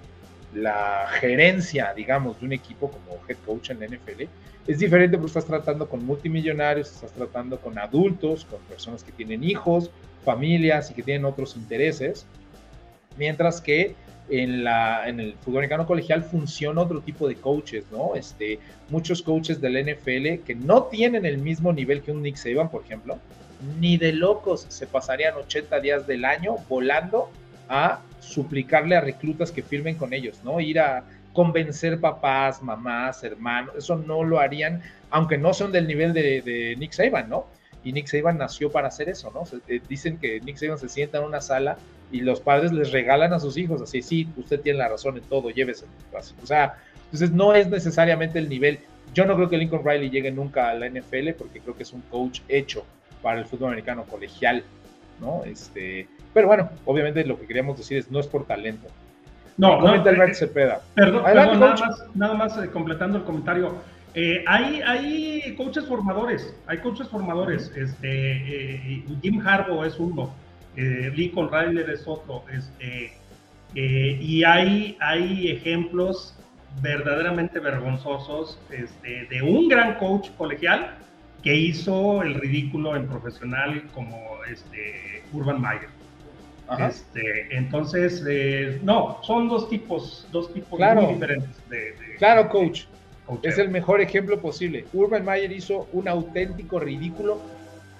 [0.52, 4.24] la gerencia, digamos, de un equipo como head coach en la NFL,
[4.66, 9.44] es diferente porque estás tratando con multimillonarios, estás tratando con adultos, con personas que tienen
[9.44, 9.90] hijos,
[10.24, 12.26] familias y que tienen otros intereses,
[13.16, 13.94] mientras que
[14.28, 18.14] en, la, en el fútbol americano colegial funciona otro tipo de coaches, ¿no?
[18.14, 18.58] Este,
[18.88, 22.82] muchos coaches del NFL que no tienen el mismo nivel que un Nick Saban, por
[22.84, 23.18] ejemplo,
[23.80, 27.30] ni de locos se pasarían 80 días del año volando
[27.68, 30.60] a suplicarle a reclutas que firmen con ellos, ¿no?
[30.60, 36.12] Ir a convencer papás, mamás, hermanos, eso no lo harían, aunque no son del nivel
[36.12, 37.46] de, de Nick Saban, ¿no?
[37.84, 39.44] Y Nick Saban nació para hacer eso, ¿no?
[39.68, 41.76] Eh, dicen que Nick Saban se sienta en una sala
[42.10, 45.22] y los padres les regalan a sus hijos, así, sí, usted tiene la razón en
[45.24, 45.86] todo, llévese.
[46.42, 48.80] O sea, entonces no es necesariamente el nivel.
[49.14, 51.92] Yo no creo que Lincoln Riley llegue nunca a la NFL porque creo que es
[51.92, 52.84] un coach hecho
[53.22, 54.62] para el fútbol americano colegial,
[55.20, 55.42] ¿no?
[55.44, 58.88] Este, pero bueno, obviamente lo que queríamos decir es no es por talento.
[59.56, 60.80] No, no, eh, Cepeda.
[60.94, 61.82] Perdón, nada más,
[62.14, 63.74] nada más eh, completando el comentario.
[64.14, 67.72] Eh, hay, hay coaches formadores, hay coaches formadores.
[67.74, 70.32] Este, Jim Harbaugh es uno
[70.76, 73.12] eh, Lincoln es otro, este,
[73.74, 76.34] eh, y hay, hay ejemplos
[76.80, 80.94] verdaderamente vergonzosos este, de un gran coach colegial
[81.42, 84.16] que hizo el ridículo en profesional como
[84.50, 85.90] este, Urban Meyer.
[86.78, 91.68] Este, entonces, eh, no, son dos tipos, dos tipos muy diferentes.
[91.68, 92.84] De, claro, coach.
[93.42, 94.84] Es el mejor ejemplo posible.
[94.92, 97.40] Urban Meyer hizo un auténtico ridículo.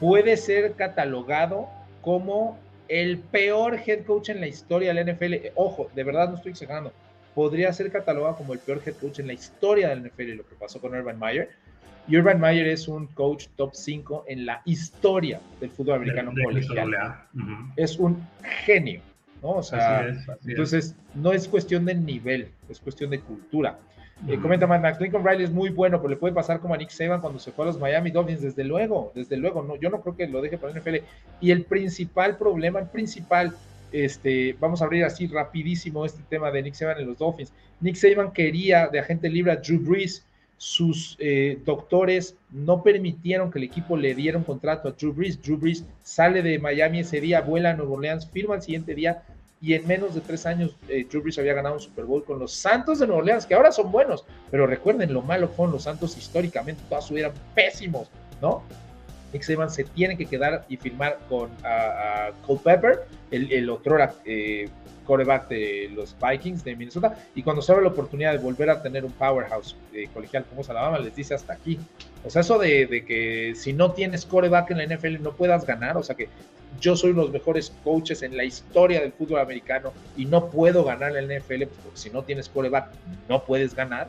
[0.01, 1.69] Puede ser catalogado
[2.01, 2.59] como
[2.89, 5.35] el peor head coach en la historia de la NFL.
[5.55, 6.93] Ojo, de verdad no estoy exagerando.
[7.35, 10.47] Podría ser catalogado como el peor head coach en la historia de la NFL, lo
[10.47, 11.51] que pasó con Urban Meyer.
[12.09, 16.91] Y Urban Meyer es un coach top 5 en la historia del fútbol americano colegial.
[17.77, 18.21] Es un
[18.65, 19.01] genio,
[19.41, 19.51] ¿no?
[19.51, 20.09] O sea,
[20.45, 23.79] entonces no es cuestión de nivel, es cuestión de cultura.
[24.29, 26.91] Eh, comenta Matt Lincoln Riley es muy bueno, pero le puede pasar como a Nick
[26.91, 30.01] Saban cuando se fue a los Miami Dolphins, desde luego, desde luego, no, yo no
[30.01, 31.05] creo que lo deje para el NFL.
[31.41, 33.53] Y el principal problema, el principal,
[33.91, 37.53] este, vamos a abrir así rapidísimo este tema de Nick Saban en los Dolphins.
[37.81, 40.25] Nick Saban quería de agente libre a Drew Brees,
[40.57, 45.43] sus eh, doctores no permitieron que el equipo le diera un contrato a Drew Brees.
[45.43, 49.25] Drew Brees sale de Miami ese día, vuela a Nueva Orleans, firma el siguiente día
[49.63, 52.41] y en menos de tres años eh, Drew Brees había ganado un Super Bowl con
[52.41, 55.85] los Santos de Nueva Orleans, que ahora son buenos, pero recuerden lo malo fueron los
[55.85, 58.09] Santos históricamente, todas su eran pésimos,
[58.43, 58.65] ¿no?
[59.33, 61.51] Nick Saban se tiene que quedar y firmar con
[62.47, 64.69] Cole Pepper, el, el otro eh,
[65.07, 68.83] coreback de los Vikings de Minnesota, y cuando se abre la oportunidad de volver a
[68.83, 71.79] tener un powerhouse eh, colegial como es Alabama, les dice hasta aquí.
[72.25, 75.67] O sea, eso de, de, que si no tienes coreback en la NFL no puedas
[75.67, 76.29] ganar, o sea que
[76.81, 80.49] yo soy uno de los mejores coaches en la historia del fútbol americano y no
[80.51, 82.91] puedo ganar en la NFL, porque si no tienes coreback
[83.29, 84.09] no puedes ganar.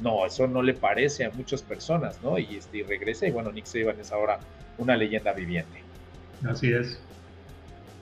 [0.00, 2.38] No, eso no le parece a muchas personas, ¿no?
[2.38, 4.38] Y, este, regresa y bueno, Nick Saban es ahora
[4.78, 5.82] una leyenda viviente.
[6.48, 7.00] Así es.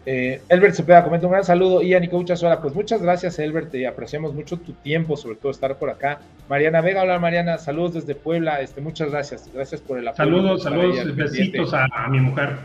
[0.05, 1.81] Eh, Elbert Cepeda comenta un gran saludo.
[1.81, 3.71] Ian y Coach Azuela, pues muchas gracias, Elbert.
[3.71, 6.21] Te apreciamos mucho tu tiempo, sobre todo estar por acá.
[6.49, 8.61] Mariana Vega, hola Mariana, saludos desde Puebla.
[8.61, 9.49] Este, muchas gracias.
[9.55, 10.25] Gracias por el apoyo.
[10.25, 12.57] Saludos, saludos, besitos a, mi mujer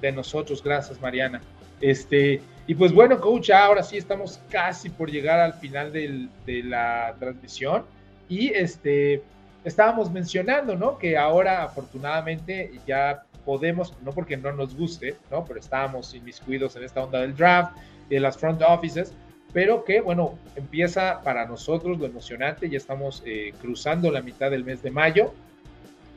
[0.00, 0.62] de nosotros.
[0.62, 1.40] Gracias, Mariana.
[1.80, 7.16] Este, y pues bueno, coach, ahora sí estamos casi por llegar al final de la
[7.18, 7.82] transmisión.
[8.28, 9.22] Y este,
[9.64, 10.98] estábamos mencionando, ¿no?
[10.98, 15.44] Que ahora afortunadamente ya podemos, no porque no nos guste, ¿no?
[15.44, 17.76] Pero estábamos inmiscuidos en esta onda del draft
[18.10, 19.12] y de las front offices,
[19.52, 24.64] pero que, bueno, empieza para nosotros lo emocionante, ya estamos eh, cruzando la mitad del
[24.64, 25.32] mes de mayo,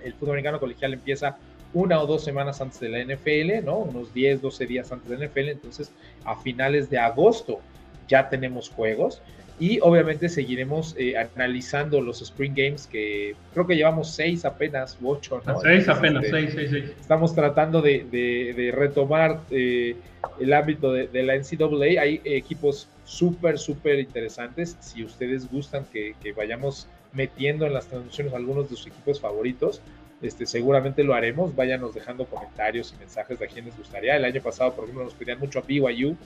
[0.03, 1.37] el fútbol americano colegial empieza
[1.73, 3.77] una o dos semanas antes de la NFL, ¿no?
[3.77, 5.91] Unos 10, 12 días antes de la NFL, entonces
[6.25, 7.61] a finales de agosto
[8.07, 9.21] ya tenemos juegos
[9.61, 15.11] y obviamente seguiremos eh, analizando los Spring Games que creo que llevamos seis apenas, u
[15.11, 15.61] ocho, ¿no?
[15.61, 16.85] Seis apenas, este, seis, seis, seis.
[16.99, 19.95] Estamos tratando de, retomar eh,
[20.39, 22.01] el ámbito de, la NCAA.
[22.01, 24.75] Hay equipos súper, súper interesantes.
[24.79, 29.79] Si ustedes gustan que, que vayamos metiendo en las transmisiones algunos de sus equipos favoritos,
[30.23, 31.55] este, seguramente lo haremos.
[31.55, 34.15] Váyanos dejando comentarios y mensajes de a quienes gustaría.
[34.15, 36.17] El año pasado, por ejemplo, nos pedían mucho a BYU,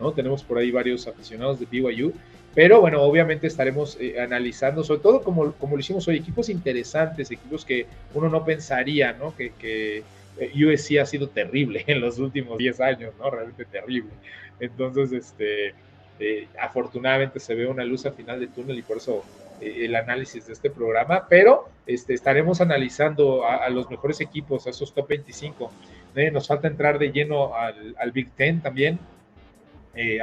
[0.00, 0.12] ¿no?
[0.12, 2.12] Tenemos por ahí varios aficionados de BYU.
[2.56, 7.30] Pero bueno, obviamente estaremos eh, analizando, sobre todo como, como lo hicimos hoy, equipos interesantes,
[7.30, 9.36] equipos que uno no pensaría, ¿no?
[9.36, 10.02] Que, que
[10.38, 13.30] eh, USC ha sido terrible en los últimos 10 años, ¿no?
[13.30, 14.10] Realmente terrible.
[14.58, 15.74] Entonces, este,
[16.18, 19.22] eh, afortunadamente se ve una luz al final del túnel y por eso
[19.60, 24.70] eh, el análisis de este programa, pero este, estaremos analizando a, los mejores equipos, a
[24.70, 25.70] esos top 25.
[26.14, 26.30] ¿eh?
[26.30, 28.98] nos falta entrar de lleno al, al Big Ten también.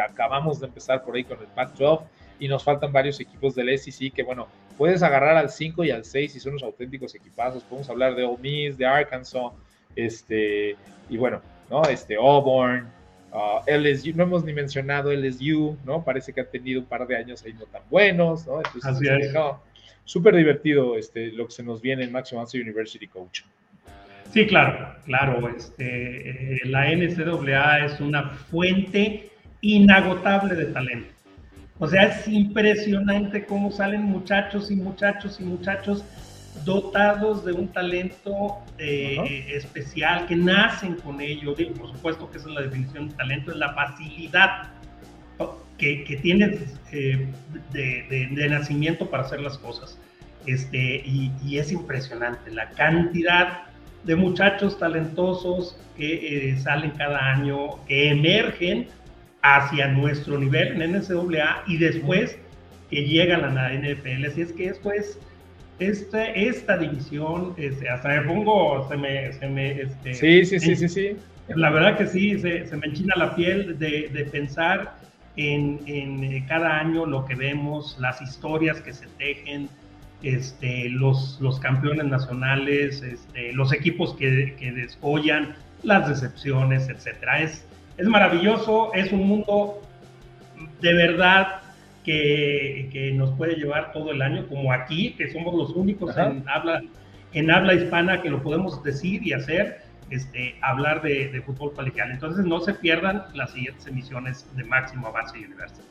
[0.03, 2.01] Acabamos de empezar por ahí con el Pac-12
[2.43, 6.03] y nos faltan varios equipos del SEC que, bueno, puedes agarrar al 5 y al
[6.03, 7.63] 6 y son unos auténticos equipazos.
[7.63, 9.53] Podemos hablar de Ole Miss, de Arkansas,
[9.95, 10.75] este,
[11.09, 11.83] y bueno, ¿no?
[11.83, 12.85] Este, Auburn,
[13.31, 16.03] uh, LSU, no hemos ni mencionado LSU, ¿no?
[16.03, 18.57] Parece que ha tenido un par de años ahí no tan buenos, ¿no?
[18.57, 19.61] Entonces, este, no,
[20.03, 23.43] súper divertido este, lo que se nos viene en Maximum Answer University Coach.
[24.33, 25.47] Sí, claro, claro.
[25.47, 29.29] Este, eh, la NCAA es una fuente
[29.61, 31.13] inagotable de talento.
[31.83, 36.05] O sea, es impresionante cómo salen muchachos y muchachos y muchachos
[36.63, 41.53] dotados de un talento eh, especial, que nacen con ello.
[41.53, 44.69] Digo, por supuesto que esa es la definición de talento, es la facilidad
[45.77, 47.27] que, que tienes eh,
[47.73, 49.99] de, nacimiento para hacer las cosas.
[50.45, 53.63] Este, y, es impresionante la cantidad
[54.05, 58.87] de muchachos talentosos que eh, salen cada año, que emergen
[59.43, 62.37] hacia nuestro nivel en NCAA y después
[62.89, 64.25] que llegan a la NFL.
[64.25, 65.19] Así es que esto es,
[65.79, 69.33] esta, esta división, este, hasta me pongo, se me...
[69.33, 71.17] Se me este, sí, sí, sí, sí, sí.
[71.49, 74.95] La verdad que sí, se, se me enchina la piel de, de pensar
[75.35, 79.67] en, en, eh, cada año lo que vemos, las historias que se tejen,
[80.21, 87.41] este, los, los campeones nacionales, este, los equipos que, que descollan, las decepciones, etcétera.
[87.41, 87.65] Es,
[87.97, 89.81] es maravilloso, es un mundo
[90.81, 91.61] de verdad
[92.03, 96.43] que, que, nos puede llevar todo el año, como aquí, que somos los únicos en
[96.47, 96.81] habla,
[97.33, 102.11] en habla hispana que lo podemos decir y hacer, este, hablar de, de fútbol colegial.
[102.11, 105.81] Entonces no se pierdan las siguientes emisiones de Máximo Avance University.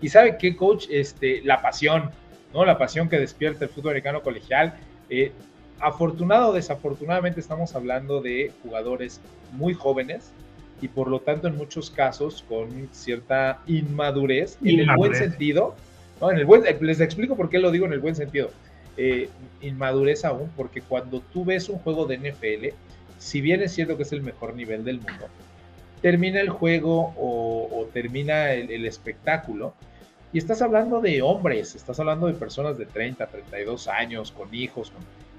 [0.00, 2.10] Y sabe qué, coach, este, la pasión,
[2.52, 2.64] ¿no?
[2.64, 4.74] La pasión que despierta el fútbol americano colegial.
[5.10, 5.32] Eh,
[5.80, 9.20] afortunado o desafortunadamente estamos hablando de jugadores
[9.52, 10.32] muy jóvenes,
[10.80, 15.74] y por lo tanto en muchos casos con cierta inmadurez, en el buen sentido.
[16.20, 16.30] ¿no?
[16.30, 18.50] En el buen, les explico por qué lo digo en el buen sentido.
[18.96, 19.28] Eh,
[19.60, 22.74] inmadurez aún, porque cuando tú ves un juego de NFL,
[23.18, 25.28] si bien es cierto que es el mejor nivel del mundo,
[26.00, 29.74] termina el juego o, termina el, espectáculo
[30.32, 34.92] y estás hablando de hombres, estás hablando de personas de 30, 32 años, con hijos,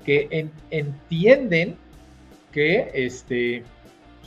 [0.05, 1.77] que entienden
[2.51, 3.63] que este,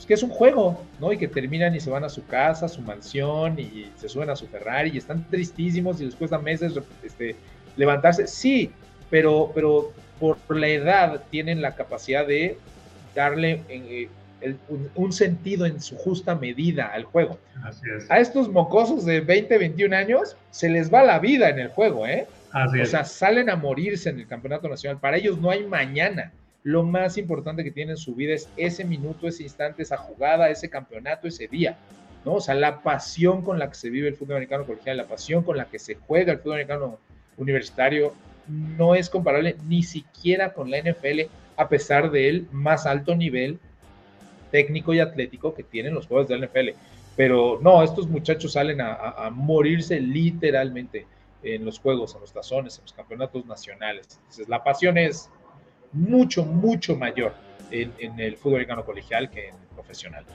[0.03, 1.13] pues, que es un juego, ¿no?
[1.13, 4.29] Y que terminan y se van a su casa, a su mansión y se suben
[4.29, 6.73] a su Ferrari y están tristísimos y después cuesta meses
[7.03, 7.35] este,
[7.77, 8.27] levantarse.
[8.27, 8.71] Sí,
[9.09, 12.57] pero, pero por la edad tienen la capacidad de
[13.15, 14.09] darle eh,
[14.95, 17.39] un, sentido en su justa medida al juego.
[18.09, 22.05] A estos mocosos de 20, 21 años se les va la vida en el juego,
[22.07, 22.27] ¿eh?
[22.53, 24.99] o sea, salen a morirse en el campeonato nacional.
[24.99, 26.33] Para ellos no hay mañana
[26.63, 30.49] lo más importante que tiene en su vida es ese minuto, ese instante, esa jugada,
[30.49, 31.77] ese campeonato, ese día.
[32.23, 32.35] ¿no?
[32.35, 35.43] O sea, la pasión con la que se vive el fútbol americano colegial, la pasión
[35.43, 36.99] con la que se juega el fútbol americano
[37.37, 38.13] universitario,
[38.47, 41.21] no es comparable ni siquiera con la NFL,
[41.57, 43.59] a pesar del más alto nivel
[44.51, 46.79] técnico y atlético que tienen los jugadores de la NFL.
[47.17, 51.05] Pero no, estos muchachos salen a, a morirse literalmente
[51.43, 54.17] en los juegos, en los tazones, en los campeonatos nacionales.
[54.21, 55.29] Entonces, la pasión es
[55.93, 57.33] mucho, mucho mayor
[57.71, 60.25] en, el fútbol americano colegial que en el profesional.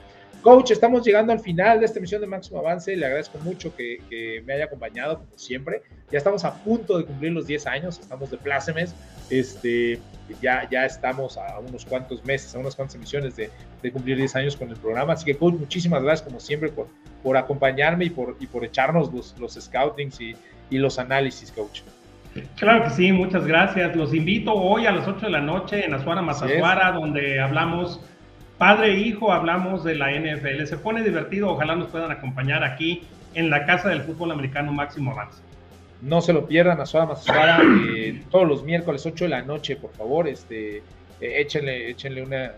[0.41, 2.95] Coach, estamos llegando al final de esta emisión de Máximo Avance.
[2.95, 5.81] Le agradezco mucho que, me haya acompañado, como siempre.
[6.11, 8.95] Ya estamos a punto de cumplir los 10 años, estamos de plácemes.
[9.29, 9.99] Este,
[10.41, 13.51] ya, ya estamos a unos cuantos meses, a unas cuantas emisiones de,
[13.91, 15.13] cumplir 10 años con el programa.
[15.13, 19.37] Así que, Coach, muchísimas gracias, como siempre, por, acompañarme y por, y por echarnos los,
[19.37, 20.35] los scoutings y,
[20.69, 21.81] y los análisis, Coach.
[22.55, 23.95] Claro que sí, muchas gracias.
[23.95, 27.99] Los invito hoy a las 8 de la noche en Azuara Mazazuara, donde hablamos
[28.57, 30.65] padre e hijo, hablamos de la NFL.
[30.65, 33.03] Se pone divertido, ojalá nos puedan acompañar aquí
[33.33, 35.41] en la Casa del Fútbol Americano Máximo Avance.
[36.01, 37.61] No se lo pierdan, Azuara Mazazuara,
[37.95, 40.81] eh, todos los miércoles 8 de la noche, por favor, este, eh,
[41.19, 42.51] échenle, échenle una,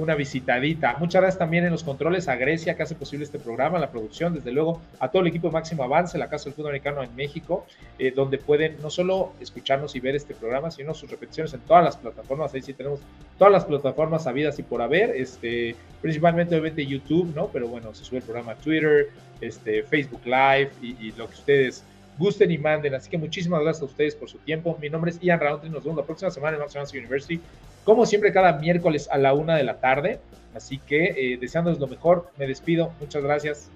[0.00, 0.96] una visitadita.
[0.98, 4.34] Muchas gracias también en los controles a Grecia que hace posible este programa, la producción,
[4.34, 7.66] desde luego a todo el equipo Máximo Avance, la Casa del Fútbol Americano en México,
[7.98, 11.84] eh, donde pueden no solo escucharnos y ver este programa, sino sus repeticiones en todas
[11.84, 12.54] las plataformas.
[12.54, 13.00] Ahí sí tenemos
[13.38, 17.48] todas las plataformas habidas y por haber, este, principalmente obviamente YouTube, ¿no?
[17.48, 21.84] Pero bueno, se sube el programa a Twitter, este, Facebook Live y, lo que ustedes
[22.20, 22.94] gusten y manden.
[22.94, 24.78] Así que muchísimas gracias a ustedes por su tiempo.
[24.80, 25.70] Mi nombre es Ian Roundtree.
[25.70, 27.40] Nos vemos la próxima semana en Avance University
[27.84, 30.20] como siempre cada miércoles a la una de la tarde.
[30.54, 32.92] Así que eh, deseándoles lo mejor, me despido.
[33.00, 33.70] Muchas gracias.